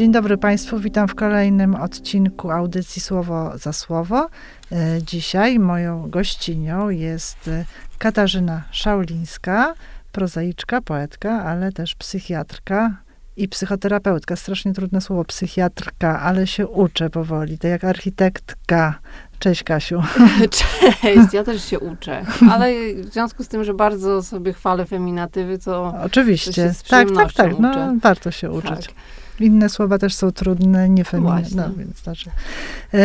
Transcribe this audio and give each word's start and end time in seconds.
Dzień 0.00 0.12
dobry 0.12 0.38
Państwu, 0.38 0.78
witam 0.78 1.08
w 1.08 1.14
kolejnym 1.14 1.74
odcinku 1.74 2.50
audycji 2.50 3.02
Słowo 3.02 3.58
za 3.58 3.72
Słowo. 3.72 4.28
E, 4.72 5.02
dzisiaj 5.02 5.58
moją 5.58 6.10
gościnią 6.10 6.88
jest 6.88 7.48
e, 7.48 7.64
Katarzyna 7.98 8.62
Szaulińska, 8.70 9.74
prozaiczka, 10.12 10.80
poetka, 10.80 11.44
ale 11.44 11.72
też 11.72 11.94
psychiatrka 11.94 12.96
i 13.36 13.48
psychoterapeutka. 13.48 14.36
Strasznie 14.36 14.72
trudne 14.72 15.00
słowo 15.00 15.24
psychiatrka, 15.24 16.20
ale 16.20 16.46
się 16.46 16.66
uczę 16.66 17.10
powoli, 17.10 17.58
tak 17.58 17.70
jak 17.70 17.84
architektka. 17.84 18.98
Cześć 19.38 19.62
Kasiu. 19.62 20.02
Cześć, 21.02 21.32
ja 21.32 21.44
też 21.44 21.64
się 21.64 21.78
uczę, 21.78 22.24
ale 22.50 22.72
w 22.94 23.12
związku 23.12 23.44
z 23.44 23.48
tym, 23.48 23.64
że 23.64 23.74
bardzo 23.74 24.22
sobie 24.22 24.52
chwalę 24.52 24.86
feminatywy, 24.86 25.58
to 25.58 25.94
Oczywiście, 26.04 26.74
tak, 26.88 27.08
tak, 27.16 27.32
tak, 27.32 27.58
no, 27.58 27.94
warto 28.02 28.30
się 28.30 28.50
uczyć. 28.50 28.86
Tak. 28.86 28.94
Inne 29.40 29.68
słowa 29.68 29.98
też 29.98 30.14
są 30.14 30.32
trudne, 30.32 30.88
nie 30.88 31.04
feminine, 31.04 31.48
no, 31.54 31.70
więc 31.76 32.02
znaczy. 32.02 32.30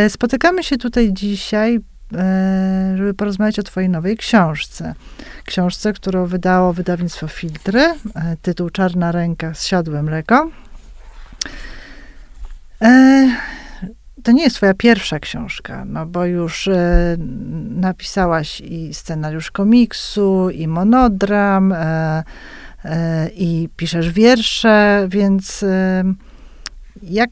Spotykamy 0.10 0.64
się 0.64 0.78
tutaj 0.78 1.14
dzisiaj, 1.14 1.80
e, 2.14 2.94
żeby 2.98 3.14
porozmawiać 3.14 3.60
o 3.60 3.64
twojej 3.64 3.90
nowej 3.90 4.18
książce. 4.18 4.96
Książce, 5.46 5.94
którą 5.94 6.26
wydało 6.26 6.74
wydawnictwo 6.74 7.28
Filtry, 7.28 7.82
e, 7.82 7.96
tytuł 8.42 8.70
Czarna 8.70 9.12
ręka 9.12 9.54
z 9.54 9.66
siadłem 9.66 10.06
mleko. 10.06 10.50
To 14.24 14.32
nie 14.32 14.44
jest 14.44 14.56
twoja 14.56 14.74
pierwsza 14.74 15.20
książka, 15.20 15.86
no 15.86 16.06
bo 16.06 16.26
już 16.26 16.70
napisałaś 17.70 18.62
i 18.62 18.94
scenariusz 18.94 19.52
komiksu, 19.52 20.50
i 20.50 20.68
monodram, 20.68 21.74
i 23.36 23.70
piszesz 23.78 24.12
wiersze, 24.12 25.08
więc 25.10 25.66
jak 27.04 27.30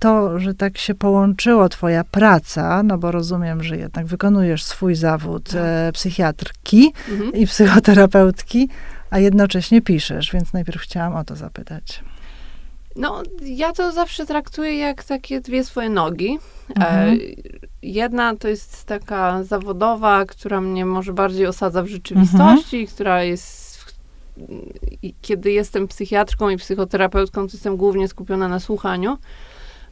to, 0.00 0.38
że 0.38 0.54
tak 0.54 0.78
się 0.78 0.94
połączyło 0.94 1.68
twoja 1.68 2.04
praca, 2.04 2.82
no 2.82 2.98
bo 2.98 3.10
rozumiem, 3.10 3.62
że 3.62 3.76
jednak 3.76 4.06
wykonujesz 4.06 4.64
swój 4.64 4.94
zawód 4.94 5.44
tak. 5.44 5.60
e, 5.64 5.92
psychiatrki 5.92 6.92
mhm. 7.10 7.32
i 7.32 7.46
psychoterapeutki, 7.46 8.68
a 9.10 9.18
jednocześnie 9.18 9.82
piszesz, 9.82 10.32
więc 10.32 10.52
najpierw 10.52 10.80
chciałam 10.80 11.16
o 11.16 11.24
to 11.24 11.36
zapytać. 11.36 12.02
No, 12.96 13.22
ja 13.42 13.72
to 13.72 13.92
zawsze 13.92 14.26
traktuję 14.26 14.76
jak 14.76 15.04
takie 15.04 15.40
dwie 15.40 15.64
swoje 15.64 15.90
nogi. 15.90 16.38
E, 16.70 16.74
mhm. 16.74 17.08
E, 17.08 17.16
jedna 17.82 18.36
to 18.36 18.48
jest 18.48 18.84
taka 18.84 19.44
zawodowa, 19.44 20.24
która 20.24 20.60
mnie 20.60 20.86
może 20.86 21.12
bardziej 21.12 21.46
osadza 21.46 21.82
w 21.82 21.86
rzeczywistości, 21.86 22.76
mhm. 22.76 22.94
która 22.94 23.22
jest 23.22 23.69
kiedy 25.22 25.52
jestem 25.52 25.88
psychiatrką 25.88 26.50
i 26.50 26.56
psychoterapeutką, 26.56 27.46
to 27.46 27.52
jestem 27.52 27.76
głównie 27.76 28.08
skupiona 28.08 28.48
na 28.48 28.60
słuchaniu. 28.60 29.18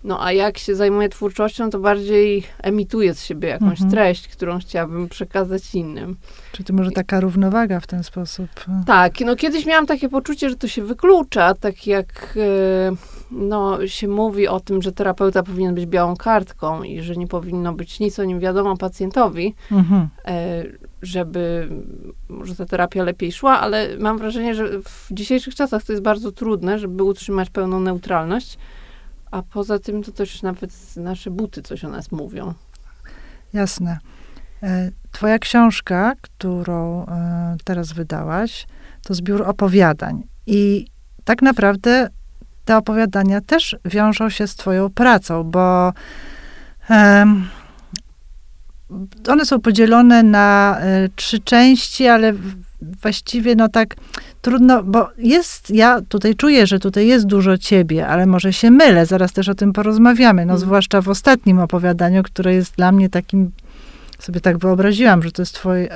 No 0.05 0.25
a 0.25 0.33
jak 0.33 0.59
się 0.59 0.75
zajmuję 0.75 1.09
twórczością, 1.09 1.71
to 1.71 1.79
bardziej 1.79 2.45
emituję 2.63 3.15
z 3.15 3.25
siebie 3.25 3.49
jakąś 3.49 3.71
mhm. 3.71 3.91
treść, 3.91 4.29
którą 4.29 4.59
chciałabym 4.59 5.09
przekazać 5.09 5.75
innym. 5.75 6.17
Czy 6.53 6.65
to 6.65 6.73
może 6.73 6.91
taka 6.91 7.21
równowaga 7.21 7.81
w 7.81 7.87
ten 7.87 8.03
sposób? 8.03 8.49
Tak, 8.87 9.21
no 9.21 9.37
kiedyś 9.37 9.67
miałam 9.67 9.87
takie 9.87 10.09
poczucie, 10.09 10.51
że 10.51 10.57
to 10.57 10.69
się 10.69 10.83
wyklucza, 10.83 11.55
tak 11.55 11.87
jak 11.87 12.37
e, 12.37 12.97
no, 13.31 13.87
się 13.87 14.09
mówi 14.09 14.49
o 14.49 14.61
tym, 14.61 14.83
że 14.83 14.93
terapeuta 14.93 15.43
powinien 15.43 15.75
być 15.75 15.87
białą 15.87 16.17
kartką 16.17 16.83
i 16.83 17.01
że 17.01 17.17
nie 17.17 17.27
powinno 17.27 17.73
być 17.73 18.01
nic 18.01 18.19
o 18.19 18.25
nim 18.25 18.41
wiadomo 18.41 18.77
pacjentowi, 18.77 19.55
mhm. 19.73 20.09
Żeby 21.03 21.69
może 22.29 22.57
ta 22.57 22.67
terapia 22.67 23.05
lepiej 23.05 23.33
szła, 23.33 23.61
ale 23.61 23.99
mam 23.99 24.19
wrażenie, 24.19 24.55
że 24.55 24.83
w 24.83 25.09
dzisiejszych 25.11 25.55
czasach 25.55 25.83
to 25.83 25.93
jest 25.93 26.03
bardzo 26.03 26.33
trudne, 26.33 26.79
żeby 26.79 27.03
utrzymać 27.03 27.51
pełną 27.51 27.81
neutralność. 27.81 28.59
A 29.31 29.43
poza 29.43 29.79
tym 29.79 30.03
to 30.03 30.13
też 30.13 30.43
nawet 30.43 30.97
nasze 30.97 31.31
buty 31.31 31.63
coś 31.63 31.85
o 31.85 31.89
nas 31.89 32.13
mówią. 32.13 32.55
Jasne. 33.53 33.99
E, 34.63 34.91
twoja 35.13 35.39
książka, 35.39 36.13
którą 36.23 37.07
e, 37.07 37.57
teraz 37.65 37.93
wydałaś, 37.93 38.67
to 39.03 39.15
zbiór 39.15 39.43
opowiadań. 39.43 40.23
I 40.47 40.87
tak 41.25 41.43
naprawdę 41.43 42.09
te 42.65 42.77
opowiadania 42.77 43.41
też 43.41 43.77
wiążą 43.85 44.31
się 44.31 44.47
z 44.47 44.57
Twoją 44.57 44.91
pracą, 44.91 45.45
bo 45.45 45.93
um, 46.91 47.49
one 49.29 49.45
są 49.45 49.61
podzielone 49.61 50.23
na 50.23 50.79
y, 51.05 51.11
trzy 51.17 51.41
części, 51.41 52.07
ale 52.07 52.35
właściwie 53.03 53.55
no 53.55 53.69
tak 53.69 53.97
trudno, 54.43 54.83
bo 54.83 55.11
jest, 55.19 55.71
ja 55.71 56.01
tutaj 56.09 56.35
czuję, 56.35 56.67
że 56.67 56.79
tutaj 56.79 57.07
jest 57.07 57.27
dużo 57.27 57.59
ciebie, 57.59 58.09
ale 58.09 58.27
może 58.27 58.53
się 58.53 58.71
mylę, 58.71 59.07
zaraz 59.07 59.33
też 59.33 59.49
o 59.49 59.55
tym 59.55 59.73
porozmawiamy, 59.73 60.47
no 60.47 60.53
mm. 60.53 60.61
zwłaszcza 60.61 61.01
w 61.01 61.09
ostatnim 61.09 61.59
opowiadaniu, 61.59 62.23
które 62.23 62.55
jest 62.55 62.75
dla 62.77 62.93
mnie 62.93 63.09
takim, 63.09 63.51
sobie 64.19 64.41
tak 64.41 64.59
wyobraziłam, 64.59 65.23
że 65.23 65.33
to 65.33 65.43
jest 65.43 65.55
twoje 65.55 65.89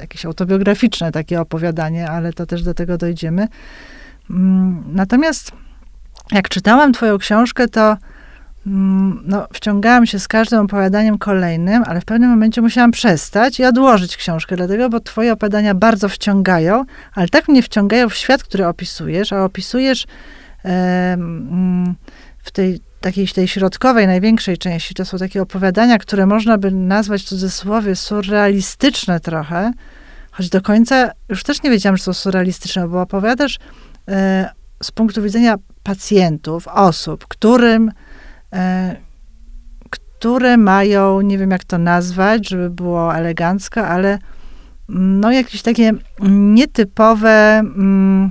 jakieś 0.00 0.26
autobiograficzne 0.26 1.12
takie 1.12 1.40
opowiadanie, 1.40 2.10
ale 2.10 2.32
to 2.32 2.46
też 2.46 2.62
do 2.62 2.74
tego 2.74 2.98
dojdziemy. 2.98 3.48
Mm, 4.30 4.84
natomiast 4.92 5.52
jak 6.32 6.48
czytałam 6.48 6.92
twoją 6.92 7.18
książkę, 7.18 7.68
to 7.68 7.96
no, 9.24 9.46
wciągałam 9.52 10.06
się 10.06 10.18
z 10.18 10.28
każdym 10.28 10.60
opowiadaniem 10.60 11.18
kolejnym, 11.18 11.82
ale 11.86 12.00
w 12.00 12.04
pewnym 12.04 12.30
momencie 12.30 12.62
musiałam 12.62 12.90
przestać 12.90 13.60
i 13.60 13.64
odłożyć 13.64 14.16
książkę, 14.16 14.56
dlatego, 14.56 14.88
bo 14.88 15.00
twoje 15.00 15.32
opowiadania 15.32 15.74
bardzo 15.74 16.08
wciągają, 16.08 16.84
ale 17.14 17.28
tak 17.28 17.48
mnie 17.48 17.62
wciągają 17.62 18.08
w 18.08 18.14
świat, 18.14 18.42
który 18.42 18.66
opisujesz, 18.66 19.32
a 19.32 19.44
opisujesz 19.44 20.06
e, 20.64 21.16
w 22.38 22.50
tej 22.50 22.80
takiej 23.00 23.28
tej 23.28 23.48
środkowej, 23.48 24.06
największej 24.06 24.58
części, 24.58 24.94
to 24.94 25.04
są 25.04 25.18
takie 25.18 25.42
opowiadania, 25.42 25.98
które 25.98 26.26
można 26.26 26.58
by 26.58 26.70
nazwać 26.70 27.22
w 27.22 27.28
cudzysłowie 27.28 27.96
surrealistyczne 27.96 29.20
trochę, 29.20 29.72
choć 30.30 30.48
do 30.48 30.62
końca 30.62 31.10
już 31.28 31.42
też 31.42 31.62
nie 31.62 31.70
wiedziałam, 31.70 31.96
że 31.96 32.02
są 32.02 32.12
surrealistyczne, 32.12 32.88
bo 32.88 33.00
opowiadasz 33.00 33.58
e, 34.08 34.50
z 34.82 34.90
punktu 34.90 35.22
widzenia 35.22 35.56
pacjentów, 35.82 36.68
osób, 36.68 37.26
którym, 37.28 37.90
które 39.90 40.56
mają, 40.56 41.20
nie 41.20 41.38
wiem 41.38 41.50
jak 41.50 41.64
to 41.64 41.78
nazwać, 41.78 42.48
żeby 42.48 42.70
było 42.70 43.16
elegancko, 43.16 43.86
ale 43.86 44.18
no 44.88 45.32
jakieś 45.32 45.62
takie 45.62 45.92
nietypowe, 46.30 47.58
mm, 47.58 48.30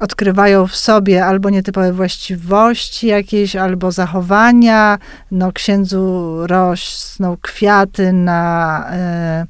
odkrywają 0.00 0.66
w 0.66 0.76
sobie 0.76 1.26
albo 1.26 1.50
nietypowe 1.50 1.92
właściwości 1.92 3.06
jakieś, 3.06 3.56
albo 3.56 3.92
zachowania. 3.92 4.98
No 5.30 5.52
księdzu 5.52 6.36
rosną 6.46 7.36
kwiaty 7.42 8.12
na, 8.12 8.84
e, 8.92 9.46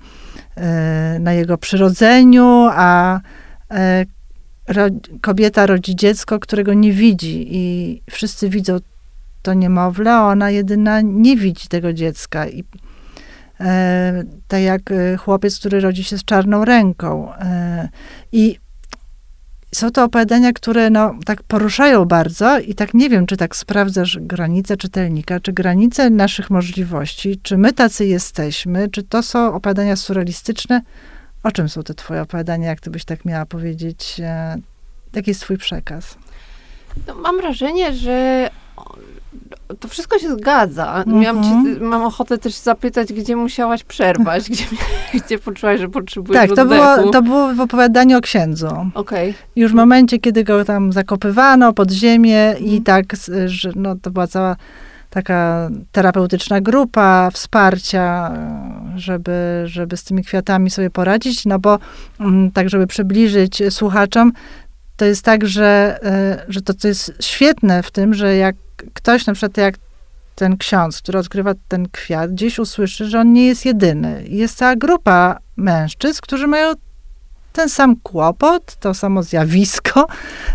e, 0.57 1.19
na 1.21 1.33
jego 1.33 1.59
przyrodzeniu, 1.59 2.69
a 2.73 3.21
e, 3.71 4.05
ro, 4.69 4.87
kobieta 5.21 5.67
rodzi 5.67 5.97
dziecko, 5.97 6.39
którego 6.39 6.75
nie 6.75 6.93
widzi 6.93 7.47
i 7.51 8.03
wszyscy 8.11 8.49
widzą 8.49 8.79
to 9.43 9.55
niemowlę, 9.55 10.21
ona 10.21 10.51
jedyna 10.51 11.01
nie 11.01 11.37
widzi 11.37 11.69
tego 11.69 11.93
dziecka. 11.93 12.49
I, 12.49 12.65
e, 13.61 14.23
tak 14.49 14.62
jak 14.62 14.91
e, 14.91 15.17
chłopiec, 15.17 15.59
który 15.59 15.81
rodzi 15.81 16.05
się 16.05 16.19
z 16.19 16.25
czarną 16.25 16.65
ręką. 16.65 17.34
E, 17.34 17.89
I 18.33 18.59
są 19.75 19.91
to 19.91 20.05
opowiadania, 20.05 20.53
które 20.53 20.91
no, 20.91 21.15
tak 21.25 21.43
poruszają 21.43 22.05
bardzo 22.05 22.59
i 22.59 22.75
tak 22.75 22.95
nie 22.95 23.11
wiem, 23.11 23.27
czy 23.27 23.37
tak 23.37 23.56
sprawdzasz 23.56 24.19
granice 24.21 24.77
czytelnika, 24.77 25.41
czy 25.41 25.53
granice 25.53 26.11
naszych 26.11 26.51
możliwości, 26.51 27.41
czy 27.43 27.59
my 27.59 27.72
tacy 27.72 28.07
jesteśmy, 28.07 28.89
czy 28.89 29.03
to 29.03 29.22
są 29.22 29.54
opowiadania 29.54 29.97
surrealistyczne, 29.97 30.83
o 31.42 31.53
czym 31.53 31.69
są 31.69 31.83
te 31.83 31.95
twoje 31.95 32.22
opowiadania, 32.22 32.69
jak 32.69 32.81
ty 32.81 32.91
byś 32.91 33.04
tak 33.04 33.25
miała 33.25 33.47
powiedzieć? 33.47 34.21
E, 34.21 34.57
jaki 35.15 35.31
jest 35.31 35.41
twój 35.41 35.59
przekaz? 35.59 36.19
No, 37.07 37.15
mam 37.15 37.37
wrażenie, 37.37 37.92
że 37.92 38.51
to 39.81 39.89
wszystko 39.89 40.19
się 40.19 40.37
zgadza. 40.37 41.05
Miałam 41.07 41.39
mhm. 41.39 41.84
mam 41.84 42.03
ochotę 42.03 42.39
też 42.39 42.55
zapytać, 42.55 43.13
gdzie 43.13 43.37
musiałaś 43.37 43.84
przerwać, 43.84 44.49
gdzie, 44.51 44.65
gdzie 45.15 45.39
poczułaś, 45.39 45.81
że 45.81 45.89
potrzebujesz 45.89 46.49
Tak, 46.49 46.57
to 46.57 46.67
było, 46.67 47.11
to 47.11 47.22
było 47.22 47.55
w 47.55 47.61
opowiadaniu 47.61 48.19
o 48.19 48.21
księdzu. 48.21 48.69
Okay. 48.95 49.34
Już 49.57 49.72
w 49.72 49.75
momencie, 49.75 50.19
kiedy 50.19 50.45
go 50.45 50.65
tam 50.65 50.93
zakopywano 50.93 51.72
pod 51.72 51.91
ziemię 51.91 52.55
i 52.59 52.77
mhm. 52.77 52.83
tak, 52.83 53.05
że 53.47 53.72
no, 53.77 53.97
to 54.03 54.11
była 54.11 54.27
cała 54.27 54.57
taka 55.11 55.71
terapeutyczna 55.93 56.61
grupa 56.61 57.31
wsparcia, 57.33 58.33
żeby, 58.97 59.63
żeby 59.65 59.97
z 59.97 60.05
tymi 60.05 60.25
kwiatami 60.25 60.71
sobie 60.71 60.91
poradzić, 60.91 61.47
no 61.47 61.59
bo 61.59 61.78
mm, 62.21 62.51
tak, 62.51 62.71
żeby 62.71 62.87
przybliżyć 62.87 63.63
słuchaczom, 63.71 64.33
to 64.97 65.05
jest 65.05 65.25
tak, 65.25 65.47
że, 65.47 65.99
e, 66.03 66.45
że 66.49 66.63
to, 66.63 66.75
co 66.75 66.89
jest 66.89 67.13
świetne 67.21 67.83
w 67.83 67.91
tym, 67.91 68.15
że 68.15 68.37
jak 68.37 68.57
ktoś, 68.94 69.27
na 69.27 69.32
przykład 69.32 69.56
jak 69.56 69.74
ten 70.34 70.56
ksiądz, 70.56 70.98
który 70.98 71.18
odkrywa 71.18 71.54
ten 71.68 71.88
kwiat, 71.88 72.32
gdzieś 72.32 72.59
usłyszy, 72.59 73.06
że 73.06 73.21
on 73.21 73.32
nie 73.32 73.47
jest 73.47 73.65
jedyny. 73.65 74.24
Jest 74.28 74.56
cała 74.56 74.77
grupa 74.77 75.38
mężczyzn, 75.56 76.21
którzy 76.22 76.47
mają 76.47 76.72
ten 77.53 77.68
sam 77.68 77.97
kłopot, 77.97 78.77
to 78.77 78.94
samo 78.94 79.22
zjawisko, 79.22 80.06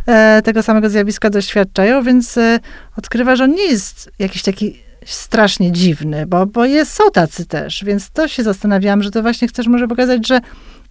e, 0.05 0.41
tego 0.41 0.63
samego 0.63 0.89
zjawiska 0.89 1.29
doświadczają, 1.29 2.03
więc 2.03 2.37
e, 2.37 2.59
odkrywa, 2.97 3.35
że 3.35 3.43
on 3.43 3.51
nie 3.51 3.67
jest 3.67 4.11
jakiś 4.19 4.41
taki 4.41 4.79
strasznie 5.05 5.71
dziwny, 5.71 6.25
bo, 6.25 6.45
bo 6.45 6.65
jest, 6.65 6.93
są 6.93 7.03
tacy 7.11 7.45
też, 7.45 7.83
więc 7.83 8.09
to 8.09 8.27
się 8.27 8.43
zastanawiałam, 8.43 9.03
że 9.03 9.11
to 9.11 9.21
właśnie 9.21 9.47
chcesz 9.47 9.67
może 9.67 9.87
pokazać, 9.87 10.27
że 10.27 10.41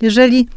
jeżeli 0.01 0.49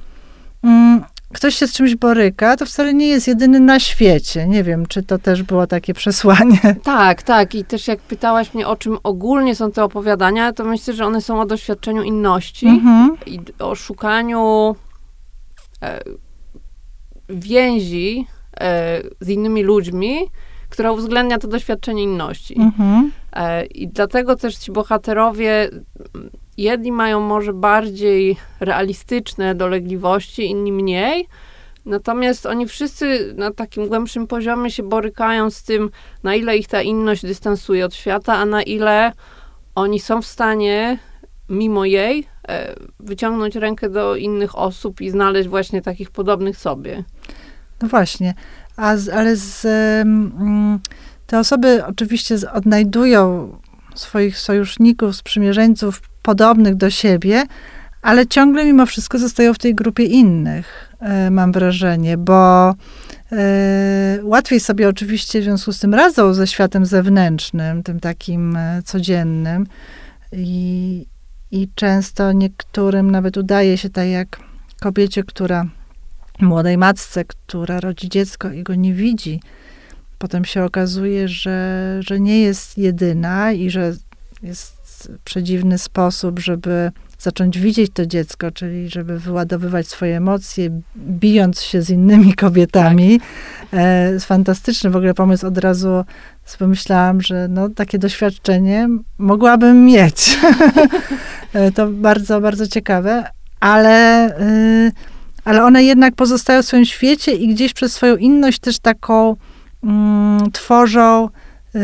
mm, 0.64 1.04
ktoś 1.34 1.56
się 1.56 1.68
z 1.68 1.74
czymś 1.74 1.96
boryka, 1.96 2.58
to 2.58 2.66
wcale 2.66 2.94
nie 2.94 3.08
jest 3.08 3.28
jedyny 3.28 3.60
na 3.60 3.80
świecie. 3.80 4.48
Nie 4.48 4.64
wiem, 4.64 4.86
czy 4.86 5.04
to 5.04 5.18
też 5.18 5.44
było 5.44 5.68
takie 5.68 5.94
przesłanie. 5.94 6.60
Tak, 6.84 7.24
tak. 7.24 7.56
I 7.56 7.66
też 7.66 7.88
jak 7.88 8.00
pytałaś 8.00 8.54
mnie, 8.54 8.68
o 8.68 8.76
czym 8.76 8.98
ogólnie 9.04 9.56
są 9.56 9.72
te 9.72 9.84
opowiadania, 9.84 10.54
to 10.54 10.64
myślę, 10.66 10.94
że 10.94 11.06
one 11.06 11.22
są 11.22 11.42
o 11.42 11.46
doświadczeniu 11.46 12.04
inności 12.04 12.68
Mhm. 12.68 13.18
i 13.26 13.40
o 13.60 13.76
szukaniu 13.76 14.76
e, 15.82 16.00
więzi 17.30 18.28
e, 18.60 19.02
z 19.22 19.30
innymi 19.30 19.64
ludźmi, 19.64 20.18
która 20.70 20.92
uwzględnia 20.92 21.38
to 21.38 21.48
doświadczenie 21.48 22.04
inności. 22.04 22.60
Mhm. 22.60 23.12
E, 23.34 23.66
I 23.66 23.88
dlatego 23.88 24.36
też 24.36 24.56
ci 24.56 24.72
bohaterowie, 24.72 25.70
jedni 26.58 26.92
mają 26.92 27.20
może 27.20 27.54
bardziej 27.54 28.38
realistyczne 28.60 29.56
dolegliwości, 29.56 30.46
inni 30.46 30.72
mniej. 30.72 31.28
Natomiast 31.86 32.46
oni 32.46 32.68
wszyscy 32.68 33.34
na 33.38 33.52
takim 33.52 33.88
głębszym 33.88 34.28
poziomie 34.28 34.72
się 34.72 34.84
borykają 34.84 35.50
z 35.50 35.64
tym, 35.64 35.90
na 36.24 36.36
ile 36.36 36.58
ich 36.58 36.68
ta 36.68 36.82
inność 36.82 37.22
dystansuje 37.22 37.86
od 37.86 37.96
świata, 37.96 38.34
a 38.34 38.46
na 38.46 38.64
ile 38.64 39.12
oni 39.76 40.00
są 40.00 40.22
w 40.22 40.26
stanie, 40.26 41.00
mimo 41.50 41.86
jej, 41.86 42.28
e, 42.48 42.76
wyciągnąć 43.00 43.56
rękę 43.56 43.90
do 43.90 44.16
innych 44.16 44.58
osób 44.58 45.02
i 45.02 45.10
znaleźć 45.10 45.50
właśnie 45.50 45.82
takich 45.82 46.12
podobnych 46.12 46.58
sobie. 46.58 47.04
No 47.82 47.88
właśnie. 47.88 48.34
A 48.78 48.96
ale 49.14 49.36
z, 49.36 49.66
mm, 49.66 50.80
te 51.28 51.40
osoby 51.40 51.86
oczywiście 51.86 52.36
odnajdują 52.54 53.52
swoich 53.96 54.40
sojuszników, 54.40 55.16
sprzymierzeńców 55.16 56.02
podobnych 56.28 56.76
do 56.76 56.90
siebie, 56.90 57.44
ale 58.02 58.28
ciągle 58.28 58.66
mimo 58.66 58.86
wszystko 58.86 59.20
zostają 59.20 59.54
w 59.54 59.58
tej 59.58 59.76
grupie 59.76 60.04
innych, 60.04 60.96
e, 61.00 61.32
mam 61.32 61.52
wrażenie, 61.52 62.18
bo 62.18 62.70
e, 63.32 64.20
łatwiej 64.24 64.60
sobie 64.60 64.90
oczywiście 64.90 65.42
w 65.42 65.44
związku 65.44 65.74
z 65.74 65.80
tym 65.80 65.94
radzą 65.94 66.34
ze 66.34 66.48
światem 66.48 66.86
zewnętrznym, 66.86 67.84
tym 67.84 68.00
takim 68.00 68.56
e, 68.56 68.82
codziennym 68.86 69.68
i, 70.32 71.06
i 71.52 71.70
często 71.76 72.32
niektórym 72.32 73.12
nawet 73.12 73.38
udaje 73.38 73.78
się, 73.78 73.90
tak 73.90 74.08
jak 74.08 74.40
kobiecie, 74.82 75.24
która 75.24 75.66
młodej 76.40 76.78
matce, 76.78 77.26
która 77.26 77.80
rodzi 77.80 78.10
dziecko 78.10 78.52
i 78.52 78.64
go 78.64 78.76
nie 78.76 78.94
widzi. 78.94 79.42
Potem 80.18 80.46
się 80.46 80.64
okazuje, 80.64 81.28
że, 81.28 82.00
że 82.00 82.20
nie 82.20 82.42
jest 82.42 82.78
jedyna 82.78 83.52
i 83.52 83.70
że 83.70 83.94
jest 84.44 84.77
przedziwny 85.24 85.78
sposób, 85.78 86.40
żeby 86.40 86.92
zacząć 87.20 87.60
widzieć 87.60 87.92
to 87.94 88.06
dziecko, 88.06 88.52
czyli 88.52 88.90
żeby 88.90 89.20
wyładowywać 89.20 89.88
swoje 89.88 90.18
emocje, 90.18 90.82
bijąc 90.98 91.62
się 91.62 91.82
z 91.82 91.90
innymi 91.90 92.34
kobietami. 92.44 93.20
E, 93.74 94.12
jest 94.12 94.26
fantastyczny 94.26 94.90
w 94.90 94.96
ogóle 94.96 95.14
pomysł. 95.14 95.48
Od 95.48 95.58
razu 95.58 96.04
pomyślałam, 96.60 97.22
że 97.22 97.48
no, 97.48 97.70
takie 97.70 98.00
doświadczenie 98.00 98.90
mogłabym 99.18 99.86
mieć. 99.86 100.26
E, 101.54 101.72
to 101.72 101.88
bardzo, 101.88 102.42
bardzo 102.42 102.68
ciekawe, 102.68 103.24
ale... 103.60 104.30
Y, 104.42 104.92
ale 105.46 105.64
one 105.64 105.84
jednak 105.84 106.16
pozostają 106.16 106.62
w 106.62 106.66
swoim 106.66 106.86
świecie 106.86 107.32
i 107.32 107.48
gdzieś 107.48 107.74
przez 107.74 107.94
swoją 107.94 108.16
inność 108.16 108.60
też 108.60 108.80
taką 108.80 109.36
mm, 109.84 110.52
tworzą 110.52 111.30
y, 111.76 111.80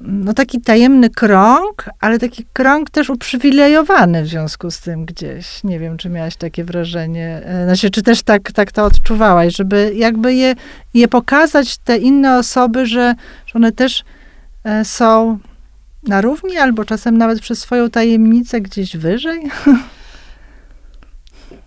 no 0.00 0.34
taki 0.34 0.60
tajemny 0.60 1.10
krąg, 1.10 1.90
ale 2.00 2.18
taki 2.18 2.46
krąg 2.52 2.90
też 2.90 3.10
uprzywilejowany 3.10 4.22
w 4.22 4.28
związku 4.28 4.70
z 4.70 4.80
tym 4.80 5.04
gdzieś. 5.04 5.64
Nie 5.64 5.78
wiem, 5.78 5.96
czy 5.96 6.10
miałaś 6.10 6.36
takie 6.36 6.64
wrażenie, 6.64 7.42
e, 7.44 7.64
znaczy, 7.64 7.90
czy 7.90 8.02
też 8.02 8.22
tak, 8.22 8.52
tak 8.52 8.72
to 8.72 8.84
odczuwałaś, 8.84 9.56
żeby 9.56 9.92
jakby 9.94 10.34
je, 10.34 10.54
je 10.94 11.08
pokazać, 11.08 11.78
te 11.78 11.98
inne 11.98 12.38
osoby, 12.38 12.86
że, 12.86 13.14
że 13.46 13.54
one 13.54 13.72
też 13.72 14.04
e, 14.64 14.84
są 14.84 15.38
na 16.02 16.20
równi, 16.20 16.56
albo 16.56 16.84
czasem 16.84 17.18
nawet 17.18 17.40
przez 17.40 17.58
swoją 17.58 17.90
tajemnicę 17.90 18.60
gdzieś 18.60 18.96
wyżej. 18.96 19.42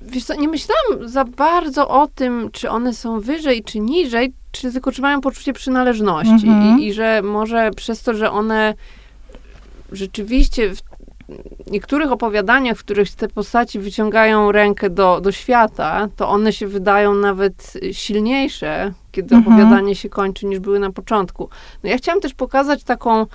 Wiesz 0.02 0.24
co, 0.24 0.36
nie 0.36 0.48
myślałam 0.48 1.10
za 1.10 1.26
bardzo 1.26 1.90
o 1.90 2.08
tym, 2.08 2.50
czy 2.52 2.70
one 2.70 2.94
są 2.94 3.20
wyżej, 3.20 3.64
czy 3.64 3.80
niżej, 3.80 4.34
czy 4.62 4.72
tylko 4.72 4.92
czy 4.92 5.02
mają 5.02 5.22
poczucie 5.22 5.54
przynależności. 5.54 6.48
Mhm. 6.48 6.80
I, 6.80 6.88
I 6.88 6.94
że 6.94 7.22
może 7.22 7.72
przez 7.76 8.02
to, 8.04 8.14
że 8.14 8.32
one 8.32 8.74
rzeczywiście 9.92 10.76
w 10.76 10.82
niektórych 11.72 12.12
opowiadaniach, 12.12 12.78
w 12.78 12.84
których 12.84 13.16
te 13.16 13.28
postaci 13.28 13.80
wyciągają 13.80 14.52
rękę 14.52 14.90
do, 14.90 15.22
do 15.22 15.32
świata, 15.32 16.08
to 16.16 16.30
one 16.30 16.54
się 16.54 16.68
wydają 16.68 17.16
nawet 17.16 17.74
silniejsze, 17.92 18.94
kiedy 19.12 19.36
Mhm. 19.36 19.54
opowiadanie 19.56 19.96
się 19.96 20.10
kończy, 20.10 20.46
niż 20.46 20.60
były 20.60 20.80
na 20.80 20.92
początku. 20.92 21.50
No 21.84 21.90
ja 21.90 21.98
chciałam 21.98 22.22
też 22.22 22.34
pokazać 22.34 22.84
taką 22.84 23.26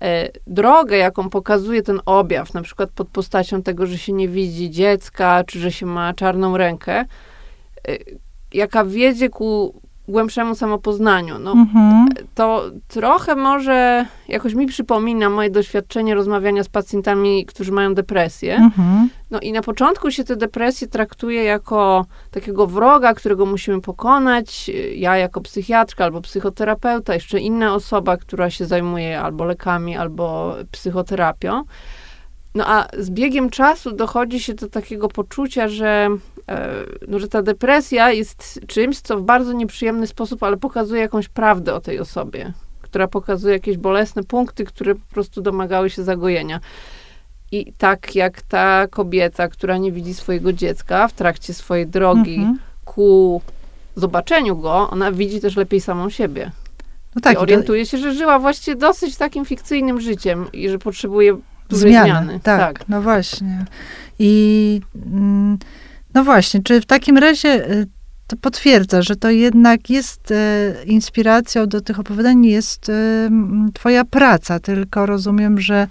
e, 0.00 0.28
drogę, 0.46 0.96
jaką 0.96 1.30
pokazuje 1.30 1.82
ten 1.82 2.00
objaw, 2.06 2.54
na 2.54 2.62
przykład 2.62 2.90
pod 2.90 3.08
postacią 3.08 3.62
tego, 3.62 3.86
że 3.86 3.98
się 3.98 4.12
nie 4.12 4.28
widzi 4.28 4.70
dziecka, 4.70 5.44
czy 5.46 5.60
że 5.60 5.72
się 5.72 5.86
ma 5.86 6.14
czarną 6.14 6.56
rękę, 6.56 7.04
e, 7.88 7.98
jaka 8.52 8.84
wiedzie 8.84 9.28
ku 9.28 9.80
głębszemu 10.10 10.54
samopoznaniu. 10.54 11.38
No, 11.38 11.52
Mhm. 11.52 12.08
to 12.34 12.62
trochę 12.88 13.34
może 13.36 14.06
jakoś 14.28 14.54
mi 14.54 14.66
przypomina 14.66 15.30
moje 15.30 15.50
doświadczenie 15.50 16.14
rozmawiania 16.14 16.64
z 16.64 16.68
pacjentami, 16.68 17.46
którzy 17.46 17.72
mają 17.72 17.94
depresję. 17.94 18.56
Mhm. 18.56 19.08
No 19.30 19.40
i 19.40 19.52
na 19.52 19.62
początku 19.62 20.10
się 20.10 20.24
tę 20.24 20.36
depresję 20.36 20.88
traktuje 20.88 21.44
jako 21.44 22.06
takiego 22.30 22.66
wroga, 22.66 23.14
którego 23.14 23.46
musimy 23.46 23.80
pokonać. 23.80 24.70
Ja 24.94 25.16
jako 25.16 25.40
psychiatrka 25.40 26.04
albo 26.04 26.20
psychoterapeuta, 26.20 27.14
jeszcze 27.14 27.38
inna 27.40 27.74
osoba, 27.74 28.16
która 28.16 28.50
się 28.50 28.66
zajmuje 28.66 29.20
albo 29.20 29.44
lekami, 29.44 29.96
albo 29.96 30.54
psychoterapią. 30.70 31.62
No 32.54 32.64
a 32.66 32.86
z 32.98 33.10
biegiem 33.10 33.50
czasu 33.50 33.92
dochodzi 33.92 34.40
się 34.40 34.54
do 34.54 34.68
takiego 34.68 35.08
poczucia, 35.08 35.68
że, 35.68 36.08
e, 36.48 36.70
no, 37.08 37.18
że 37.18 37.28
ta 37.28 37.42
depresja 37.42 38.10
jest 38.12 38.60
czymś, 38.66 39.00
co 39.00 39.16
w 39.18 39.22
bardzo 39.22 39.52
nieprzyjemny 39.52 40.06
sposób, 40.06 40.42
ale 40.42 40.56
pokazuje 40.56 41.00
jakąś 41.00 41.28
prawdę 41.28 41.74
o 41.74 41.80
tej 41.80 41.98
osobie, 42.00 42.52
która 42.82 43.08
pokazuje 43.08 43.54
jakieś 43.54 43.76
bolesne 43.76 44.22
punkty, 44.24 44.64
które 44.64 44.94
po 44.94 45.14
prostu 45.14 45.42
domagały 45.42 45.90
się 45.90 46.02
zagojenia. 46.04 46.60
I 47.52 47.72
tak 47.78 48.14
jak 48.14 48.42
ta 48.42 48.86
kobieta, 48.90 49.48
która 49.48 49.78
nie 49.78 49.92
widzi 49.92 50.14
swojego 50.14 50.52
dziecka 50.52 51.08
w 51.08 51.12
trakcie 51.12 51.54
swojej 51.54 51.86
drogi 51.86 52.34
Mhm. 52.34 52.58
ku 52.84 53.42
zobaczeniu 53.96 54.56
go, 54.56 54.90
ona 54.90 55.12
widzi 55.12 55.40
też 55.40 55.56
lepiej 55.56 55.80
samą 55.80 56.10
siebie. 56.10 56.50
No 57.14 57.20
Tak, 57.20 57.34
I 57.34 57.36
orientuje 57.36 57.86
się, 57.86 57.98
że 57.98 58.14
żyła 58.14 58.38
właściwie 58.38 58.76
dosyć 58.76 59.16
takim 59.16 59.44
fikcyjnym 59.44 60.00
życiem 60.00 60.46
i 60.52 60.68
że 60.68 60.78
potrzebuje 60.78 61.36
zmiany. 61.76 62.08
zmiany. 62.08 62.40
Tak, 62.42 62.88
no 62.88 63.02
właśnie. 63.02 63.64
I 64.18 64.80
mm, 65.06 65.58
no 66.14 66.24
właśnie, 66.24 66.62
czy 66.62 66.80
w 66.80 66.86
takim 66.86 67.18
razie 67.18 67.70
y, 67.70 67.86
to 68.26 68.36
potwierdza, 68.36 69.02
że 69.02 69.16
to 69.16 69.30
jednak 69.30 69.90
jest 69.90 70.30
e, 70.30 70.74
inspiracją 70.84 71.66
do 71.66 71.80
tych 71.80 71.98
opowiadań, 71.98 72.46
jest 72.46 72.88
m, 72.88 73.70
twoja 73.74 74.04
praca, 74.04 74.60
tylko 74.60 75.06
rozumiem, 75.06 75.60
że 75.60 75.88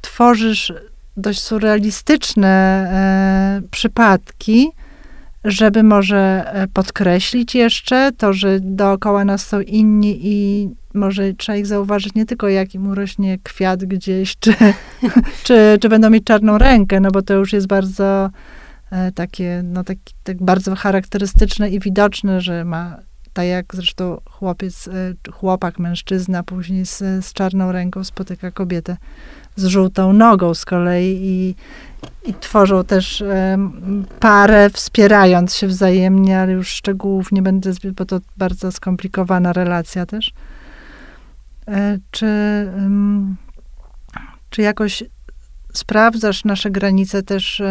tworzysz 0.00 0.72
dość 1.16 1.40
surrealistyczne 1.40 2.90
przypadki, 3.70 4.70
żeby 5.44 5.82
może 5.82 6.44
e, 6.46 6.68
podkreślić 6.68 7.54
jeszcze 7.54 8.10
to, 8.12 8.32
że 8.32 8.60
dookoła 8.60 9.24
nas 9.24 9.46
są 9.46 9.60
inni 9.60 10.20
i 10.22 10.68
może 10.94 11.32
trzeba 11.34 11.56
ich 11.56 11.66
zauważyć 11.66 12.14
nie 12.14 12.26
tylko 12.26 12.48
jak 12.48 12.74
im 12.74 12.86
urośnie 12.86 13.38
kwiat 13.42 13.84
gdzieś, 13.84 14.36
czy, 14.38 14.54
czy, 15.44 15.78
czy 15.80 15.88
będą 15.88 16.10
mieć 16.10 16.24
czarną 16.24 16.58
rękę, 16.58 17.00
no 17.00 17.10
bo 17.10 17.22
to 17.22 17.34
już 17.34 17.52
jest 17.52 17.66
bardzo 17.66 18.30
e, 18.90 19.12
takie, 19.12 19.60
no 19.64 19.84
tak, 19.84 19.98
tak 20.24 20.42
bardzo 20.42 20.74
charakterystyczne 20.74 21.70
i 21.70 21.80
widoczne, 21.80 22.40
że 22.40 22.64
ma, 22.64 22.96
tak 23.38 23.46
jak 23.46 23.74
zresztą 23.74 24.20
chłopiec, 24.30 24.88
e, 24.88 25.32
chłopak, 25.32 25.78
mężczyzna 25.78 26.42
później 26.42 26.86
z, 26.86 26.98
z 26.98 27.32
czarną 27.32 27.72
ręką 27.72 28.04
spotyka 28.04 28.50
kobietę 28.50 28.96
z 29.56 29.64
żółtą 29.64 30.12
nogą 30.12 30.54
z 30.54 30.64
kolei 30.64 31.18
i, 31.22 31.54
i 32.30 32.34
tworzą 32.34 32.84
też 32.84 33.22
em, 33.22 34.04
parę, 34.20 34.70
wspierając 34.70 35.54
się 35.54 35.66
wzajemnie, 35.66 36.40
ale 36.40 36.52
już 36.52 36.68
szczegółów 36.68 37.32
nie 37.32 37.42
będę 37.42 37.72
bo 37.96 38.04
to 38.04 38.20
bardzo 38.36 38.72
skomplikowana 38.72 39.52
relacja 39.52 40.06
też. 40.06 40.32
E, 41.68 41.98
Czy, 42.10 42.26
czy 44.50 44.62
jakoś 44.62 45.04
sprawdzasz 45.72 46.44
nasze 46.44 46.70
granice 46.70 47.22
też 47.22 47.62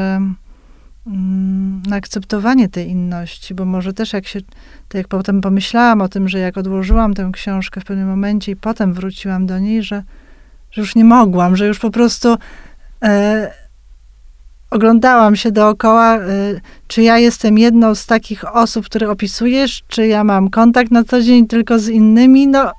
na 1.88 1.96
akceptowanie 1.96 2.70
tej 2.70 2.90
inności, 2.90 3.56
bo 3.56 3.66
może 3.66 3.94
też 3.94 4.14
jak 4.14 4.28
się, 4.28 4.42
tak 4.88 4.94
jak 4.94 5.08
potem 5.08 5.42
pomyślałam 5.42 6.02
o 6.02 6.10
tym, 6.10 6.30
że 6.30 6.40
jak 6.40 6.58
odłożyłam 6.58 7.14
tę 7.14 7.30
książkę 7.34 7.82
w 7.82 7.86
pewnym 7.86 8.08
momencie 8.08 8.52
i 8.52 8.56
potem 8.56 8.94
wróciłam 8.94 9.46
do 9.46 9.60
niej, 9.60 9.84
że, 9.84 10.04
że 10.72 10.82
już 10.82 10.96
nie 10.96 11.06
mogłam, 11.06 11.56
że 11.56 11.68
już 11.68 11.80
po 11.80 11.92
prostu 11.92 12.38
e, 13.04 13.52
oglądałam 14.72 15.36
się 15.36 15.52
dookoła, 15.52 16.16
e, 16.16 16.22
czy 16.88 17.02
ja 17.02 17.18
jestem 17.18 17.58
jedną 17.58 17.96
z 17.96 18.06
takich 18.06 18.56
osób, 18.56 18.86
które 18.86 19.10
opisujesz, 19.10 19.84
czy 19.88 20.08
ja 20.08 20.24
mam 20.24 20.50
kontakt 20.50 20.92
na 20.92 21.04
co 21.04 21.22
dzień 21.22 21.48
tylko 21.48 21.80
z 21.80 21.88
innymi, 21.88 22.48
no 22.48 22.72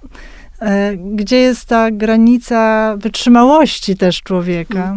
e, 0.60 0.96
gdzie 0.96 1.36
jest 1.36 1.66
ta 1.66 1.90
granica 1.90 2.94
wytrzymałości 2.96 3.96
też 3.96 4.22
człowieka? 4.22 4.96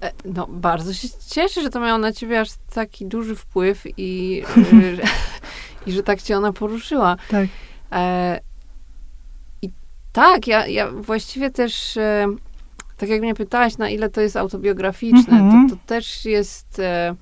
Mm. 0.00 0.12
E, 0.26 0.32
no, 0.34 0.46
bardzo 0.46 0.94
się 0.94 1.08
cieszę, 1.28 1.62
że 1.62 1.70
to 1.70 1.80
miało 1.80 1.98
na 1.98 2.12
ciebie 2.12 2.40
aż 2.40 2.48
taki 2.74 3.06
duży 3.06 3.36
wpływ 3.36 3.84
i, 3.96 4.42
że, 4.96 5.02
i 5.86 5.92
że 5.92 6.02
tak 6.02 6.22
cię 6.22 6.36
ona 6.36 6.52
poruszyła. 6.52 7.16
Tak. 7.30 7.48
E, 7.92 8.40
I 9.62 9.70
tak, 10.12 10.46
ja, 10.46 10.66
ja 10.66 10.90
właściwie 10.90 11.50
też, 11.50 11.96
e, 11.96 12.26
tak 12.96 13.08
jak 13.08 13.20
mnie 13.20 13.34
pytałaś, 13.34 13.78
na 13.78 13.90
ile 13.90 14.10
to 14.10 14.20
jest 14.20 14.36
autobiograficzne, 14.36 15.38
Mhm. 15.38 15.68
to, 15.68 15.76
to 15.76 15.82
też 15.86 16.24
jest... 16.24 16.78
E, 16.78 17.14